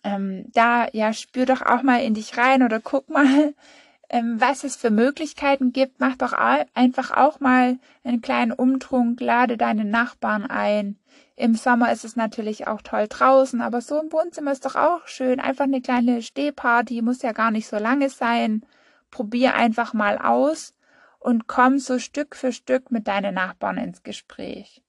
ähm, 0.03 0.45
da 0.53 0.87
ja 0.91 1.13
spür 1.13 1.45
doch 1.45 1.61
auch 1.61 1.81
mal 1.83 2.01
in 2.03 2.13
dich 2.13 2.37
rein 2.37 2.63
oder 2.63 2.79
guck 2.79 3.09
mal, 3.09 3.53
ähm, 4.09 4.39
was 4.39 4.63
es 4.63 4.75
für 4.75 4.89
Möglichkeiten 4.89 5.71
gibt. 5.71 5.99
Mach 5.99 6.15
doch 6.15 6.33
einfach 6.33 7.11
auch 7.11 7.39
mal 7.39 7.77
einen 8.03 8.21
kleinen 8.21 8.51
Umtrunk, 8.51 9.21
lade 9.21 9.57
deine 9.57 9.85
Nachbarn 9.85 10.45
ein. 10.45 10.97
Im 11.35 11.55
Sommer 11.55 11.91
ist 11.91 12.05
es 12.05 12.15
natürlich 12.15 12.67
auch 12.67 12.81
toll 12.81 13.07
draußen, 13.07 13.61
aber 13.61 13.81
so 13.81 13.99
im 13.99 14.11
Wohnzimmer 14.11 14.51
ist 14.51 14.65
doch 14.65 14.75
auch 14.75 15.07
schön. 15.07 15.39
Einfach 15.39 15.63
eine 15.63 15.81
kleine 15.81 16.21
Stehparty, 16.21 17.01
muss 17.01 17.23
ja 17.23 17.31
gar 17.31 17.49
nicht 17.49 17.67
so 17.67 17.77
lange 17.77 18.09
sein. 18.09 18.65
Probier 19.09 19.55
einfach 19.55 19.93
mal 19.93 20.17
aus 20.17 20.75
und 21.19 21.47
komm 21.47 21.79
so 21.79 21.97
Stück 21.97 22.35
für 22.35 22.51
Stück 22.51 22.91
mit 22.91 23.07
deinen 23.07 23.35
Nachbarn 23.35 23.77
ins 23.77 24.03
Gespräch. 24.03 24.83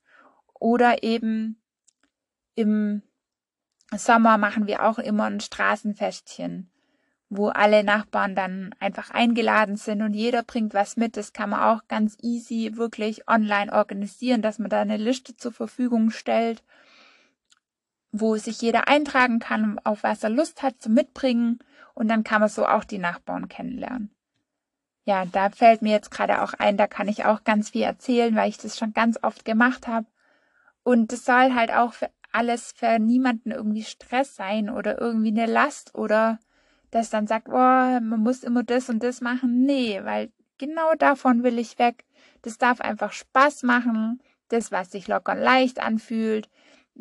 Oder 0.65 1.03
eben 1.03 1.61
im 2.55 3.03
Sommer 3.95 4.39
machen 4.39 4.67
wir 4.67 4.83
auch 4.83 4.99
immer 4.99 5.25
ein 5.25 5.41
Straßenfestchen, 5.41 6.71
wo 7.29 7.49
alle 7.49 7.85
Nachbarn 7.85 8.35
dann 8.35 8.75
einfach 8.81 9.11
eingeladen 9.11 9.77
sind 9.77 10.01
und 10.01 10.15
jeder 10.15 10.43
bringt 10.43 10.73
was 10.73 10.97
mit. 10.97 11.19
Das 11.19 11.35
kann 11.35 11.51
man 11.51 11.61
auch 11.61 11.87
ganz 11.87 12.17
easy 12.23 12.77
wirklich 12.77 13.29
online 13.29 13.75
organisieren, 13.75 14.41
dass 14.41 14.59
man 14.59 14.71
da 14.71 14.81
eine 14.81 14.97
Liste 14.97 15.37
zur 15.37 15.53
Verfügung 15.53 16.09
stellt, 16.09 16.65
wo 18.11 18.35
sich 18.37 18.63
jeder 18.63 18.89
eintragen 18.89 19.41
kann, 19.41 19.79
auf 19.85 20.03
was 20.03 20.25
er 20.25 20.31
Lust 20.31 20.63
hat 20.63 20.81
zu 20.81 20.89
mitbringen 20.89 21.59
und 21.93 22.09
dann 22.09 22.25
kann 22.25 22.41
man 22.41 22.49
so 22.49 22.67
auch 22.67 22.85
die 22.85 22.97
Nachbarn 22.97 23.51
kennenlernen 23.51 24.15
ja, 25.07 25.27
da 25.27 25.51
fällt 25.51 25.83
mir 25.83 25.93
jetzt 25.93 26.11
gerade 26.11 26.41
auch 26.41 26.55
ein, 26.55 26.79
da 26.79 26.87
kann 26.87 27.09
ich 27.09 27.27
auch 27.27 27.45
ganz 27.45 27.69
viel 27.71 27.83
erzählen, 27.83 28.35
weil 28.35 28.49
ich 28.49 28.57
das 28.57 28.79
schon 28.79 28.95
ganz 28.95 29.19
oft 29.23 29.45
gemacht 29.45 29.87
habe. 29.87 30.07
Und 30.85 31.13
es 31.13 31.25
soll 31.25 31.55
halt 31.55 31.73
auch 31.73 31.93
für 31.93 32.11
alles 32.31 32.73
für 32.73 33.01
niemanden 33.01 33.51
irgendwie 33.51 33.83
Stress 33.83 34.37
sein 34.37 34.71
oder 34.71 35.01
irgendwie 35.01 35.29
eine 35.29 35.47
Last 35.47 35.95
oder 35.95 36.39
dass 36.93 37.11
dann 37.11 37.27
sagt, 37.27 37.49
oh, 37.49 37.53
man 37.53 38.21
muss 38.21 38.45
immer 38.45 38.63
das 38.63 38.89
und 38.89 39.03
das 39.03 39.21
machen. 39.21 39.65
Nee, 39.65 40.01
weil 40.05 40.31
genau 40.59 40.95
davon 40.97 41.43
will 41.43 41.59
ich 41.59 41.79
weg. 41.81 42.05
Das 42.43 42.59
darf 42.59 42.81
einfach 42.81 43.13
Spaß 43.13 43.65
machen. 43.65 44.21
Das, 44.49 44.71
was 44.71 44.93
sich 44.93 45.09
locker 45.09 45.33
und 45.33 45.41
leicht 45.41 45.81
anfühlt 45.81 46.49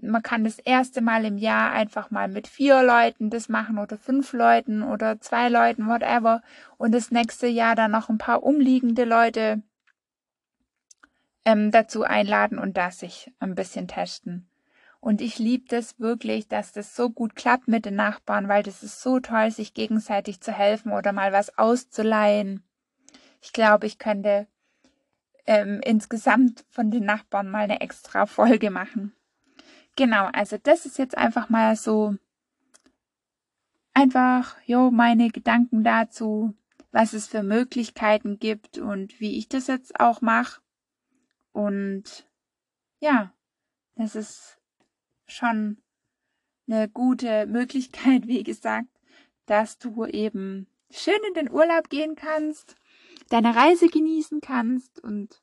man 0.01 0.23
kann 0.23 0.43
das 0.43 0.59
erste 0.59 1.01
Mal 1.01 1.25
im 1.25 1.37
Jahr 1.37 1.71
einfach 1.71 2.09
mal 2.09 2.27
mit 2.27 2.47
vier 2.47 2.83
Leuten 2.83 3.29
das 3.29 3.49
machen 3.49 3.77
oder 3.77 3.97
fünf 3.97 4.33
Leuten 4.33 4.81
oder 4.81 5.19
zwei 5.19 5.49
Leuten, 5.49 5.87
whatever. 5.87 6.41
Und 6.77 6.93
das 6.93 7.11
nächste 7.11 7.47
Jahr 7.47 7.75
dann 7.75 7.91
noch 7.91 8.09
ein 8.09 8.17
paar 8.17 8.43
umliegende 8.43 9.05
Leute 9.05 9.61
ähm, 11.45 11.71
dazu 11.71 12.03
einladen 12.03 12.57
und 12.57 12.77
das 12.77 12.99
sich 12.99 13.31
ein 13.39 13.55
bisschen 13.55 13.87
testen. 13.87 14.49
Und 14.99 15.19
ich 15.19 15.37
liebe 15.37 15.65
das 15.67 15.99
wirklich, 15.99 16.47
dass 16.47 16.71
das 16.71 16.95
so 16.95 17.09
gut 17.09 17.35
klappt 17.35 17.67
mit 17.67 17.85
den 17.85 17.95
Nachbarn, 17.95 18.47
weil 18.47 18.63
das 18.63 18.83
ist 18.83 19.01
so 19.01 19.19
toll, 19.19 19.51
sich 19.51 19.73
gegenseitig 19.73 20.39
zu 20.39 20.53
helfen 20.53 20.93
oder 20.93 21.11
mal 21.11 21.33
was 21.33 21.57
auszuleihen. 21.57 22.63
Ich 23.41 23.51
glaube, 23.51 23.85
ich 23.85 23.97
könnte 23.97 24.47
ähm, 25.45 25.81
insgesamt 25.83 26.63
von 26.69 26.89
den 26.89 27.03
Nachbarn 27.03 27.49
mal 27.49 27.63
eine 27.63 27.81
extra 27.81 28.25
Folge 28.25 28.69
machen. 28.69 29.13
Genau, 29.97 30.29
also 30.31 30.57
das 30.57 30.85
ist 30.85 30.97
jetzt 30.97 31.17
einfach 31.17 31.49
mal 31.49 31.75
so 31.75 32.15
einfach, 33.93 34.55
jo, 34.65 34.89
meine 34.89 35.29
Gedanken 35.29 35.83
dazu, 35.83 36.55
was 36.91 37.13
es 37.13 37.27
für 37.27 37.43
Möglichkeiten 37.43 38.39
gibt 38.39 38.77
und 38.77 39.19
wie 39.19 39.37
ich 39.37 39.49
das 39.49 39.67
jetzt 39.67 39.99
auch 39.99 40.21
mache. 40.21 40.62
Und 41.53 42.27
ja, 42.99 43.33
das 43.95 44.15
ist 44.15 44.57
schon 45.27 45.77
eine 46.67 46.89
gute 46.89 47.45
Möglichkeit, 47.45 48.27
wie 48.27 48.43
gesagt, 48.43 48.89
dass 49.45 49.77
du 49.77 50.05
eben 50.05 50.67
schön 50.89 51.19
in 51.27 51.33
den 51.33 51.51
Urlaub 51.51 51.89
gehen 51.89 52.15
kannst, 52.15 52.75
deine 53.29 53.55
Reise 53.55 53.87
genießen 53.87 54.41
kannst 54.41 54.99
und 54.99 55.41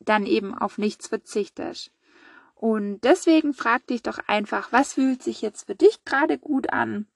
dann 0.00 0.26
eben 0.26 0.56
auf 0.56 0.78
nichts 0.78 1.08
verzichtest. 1.08 1.92
Und 2.54 3.00
deswegen 3.02 3.54
frag 3.54 3.86
dich 3.88 4.02
doch 4.02 4.18
einfach, 4.28 4.72
was 4.72 4.94
fühlt 4.94 5.22
sich 5.22 5.42
jetzt 5.42 5.66
für 5.66 5.74
dich 5.74 6.04
gerade 6.04 6.38
gut 6.38 6.72
an? 6.72 7.06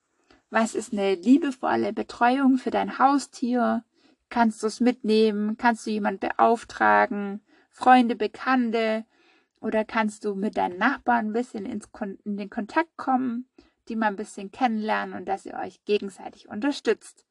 Was 0.51 0.75
ist 0.75 0.93
eine 0.93 1.15
liebevolle 1.15 1.93
Betreuung 1.93 2.59
für 2.59 2.71
dein 2.71 2.99
Haustier? 2.99 3.85
Kannst 4.29 4.63
du 4.63 4.67
es 4.67 4.81
mitnehmen? 4.81 5.57
Kannst 5.57 5.87
du 5.87 5.91
jemand 5.91 6.21
beauftragen? 6.21 7.41
Freunde, 7.77 8.17
Bekannte? 8.17 9.05
Oder 9.61 9.85
kannst 9.85 10.25
du 10.25 10.35
mit 10.35 10.57
deinen 10.57 10.79
Nachbarn 10.79 11.27
ein 11.27 11.33
bisschen 11.35 11.67
ins 11.67 11.93
Kon 11.93 12.19
in 12.25 12.39
den 12.39 12.49
Kontakt 12.49 12.97
kommen, 12.97 13.51
die 13.89 13.97
mal 13.97 14.07
ein 14.07 14.17
bisschen 14.17 14.51
kennenlernen 14.51 15.15
und 15.15 15.27
dass 15.27 15.45
ihr 15.45 15.55
euch 15.55 15.85
gegenseitig 15.85 16.49
unterstützt? 16.49 17.27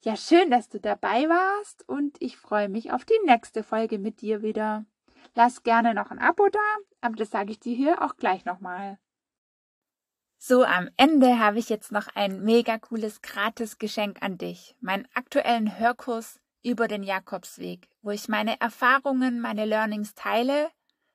Ja, 0.00 0.16
schön, 0.16 0.50
dass 0.50 0.70
du 0.70 0.80
dabei 0.80 1.28
warst 1.28 1.86
und 1.86 2.16
ich 2.20 2.38
freue 2.38 2.70
mich 2.70 2.92
auf 2.92 3.04
die 3.04 3.18
nächste 3.26 3.62
Folge 3.62 3.98
mit 3.98 4.22
dir 4.22 4.40
wieder. 4.40 4.86
Lass 5.34 5.62
gerne 5.62 5.92
noch 5.92 6.10
ein 6.10 6.18
Abo 6.18 6.48
da, 6.48 6.58
aber 7.02 7.16
das 7.16 7.30
sage 7.30 7.52
ich 7.52 7.60
dir 7.60 7.76
hier 7.76 8.02
auch 8.02 8.16
gleich 8.16 8.46
nochmal. 8.46 8.98
So, 10.38 10.64
am 10.64 10.88
Ende 10.96 11.38
habe 11.38 11.58
ich 11.58 11.68
jetzt 11.68 11.92
noch 11.92 12.08
ein 12.14 12.42
mega 12.42 12.78
cooles 12.78 13.20
Gratis-Geschenk 13.20 14.22
an 14.22 14.38
dich. 14.38 14.74
Meinen 14.80 15.06
aktuellen 15.12 15.78
Hörkurs 15.78 16.40
über 16.62 16.88
den 16.88 17.02
Jakobsweg, 17.02 17.88
wo 18.02 18.10
ich 18.10 18.28
meine 18.28 18.60
Erfahrungen, 18.60 19.40
meine 19.40 19.64
Learnings 19.64 20.14
teile. 20.14 20.68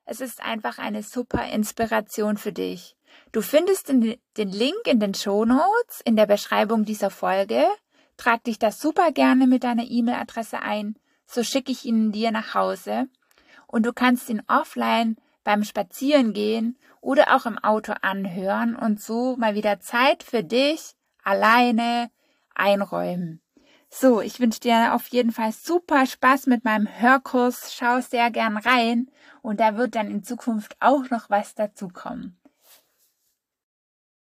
Es 0.06 0.22
ist 0.22 0.42
einfach 0.42 0.78
eine 0.78 1.04
super 1.04 1.48
Inspiration 1.48 2.38
für 2.38 2.54
dich. 2.54 2.96
Du 3.32 3.42
findest 3.42 3.90
den, 3.90 4.18
Link 4.38 4.88
in 4.88 5.00
den 5.00 5.14
Show 5.14 5.46
Notes 5.46 6.02
in 6.04 6.16
der 6.16 6.26
Beschreibung 6.26 6.86
dieser 6.86 7.10
Folge. 7.10 7.66
Trag 8.18 8.44
dich 8.44 8.60
da 8.60 8.72
super 8.72 9.12
gerne 9.12 9.48
mit 9.48 9.64
deiner 9.64 9.84
E-Mail-Adresse 9.84 10.62
ein, 10.62 10.96
so 11.26 11.44
schicke 11.44 11.72
ich 11.72 11.86
ihn 11.86 12.12
dir 12.12 12.32
nach 12.32 12.54
Hause 12.54 13.08
und 13.68 13.86
du 13.86 13.94
kannst 13.94 14.30
ihn 14.30 14.42
offline 14.48 15.18
beim 15.44 15.64
Spazierengehen 15.64 16.78
oder 17.02 17.36
auch 17.36 17.46
im 17.46 17.58
Auto 17.58 17.94
anhören 18.02 18.76
und 18.76 19.02
so 19.02 19.36
mal 19.38 19.56
wieder 19.56 19.80
Zeit 19.80 20.24
für 20.24 20.44
dich 20.44 20.96
alleine 21.24 22.10
einräumen. 22.54 23.42
So, 23.98 24.20
ich 24.20 24.42
wünsche 24.42 24.60
dir 24.60 24.94
auf 24.94 25.08
jeden 25.08 25.32
Fall 25.32 25.54
super 25.54 26.06
Spaß 26.06 26.48
mit 26.48 26.66
meinem 26.66 26.86
Hörkurs. 27.00 27.74
Schau 27.74 28.02
sehr 28.02 28.30
gern 28.30 28.58
rein 28.58 29.10
und 29.42 29.62
da 29.62 29.78
wird 29.78 29.96
dann 29.96 30.12
in 30.12 30.22
Zukunft 30.22 30.76
auch 30.82 31.10
noch 31.12 31.30
was 31.30 31.56
dazukommen. 31.56 32.38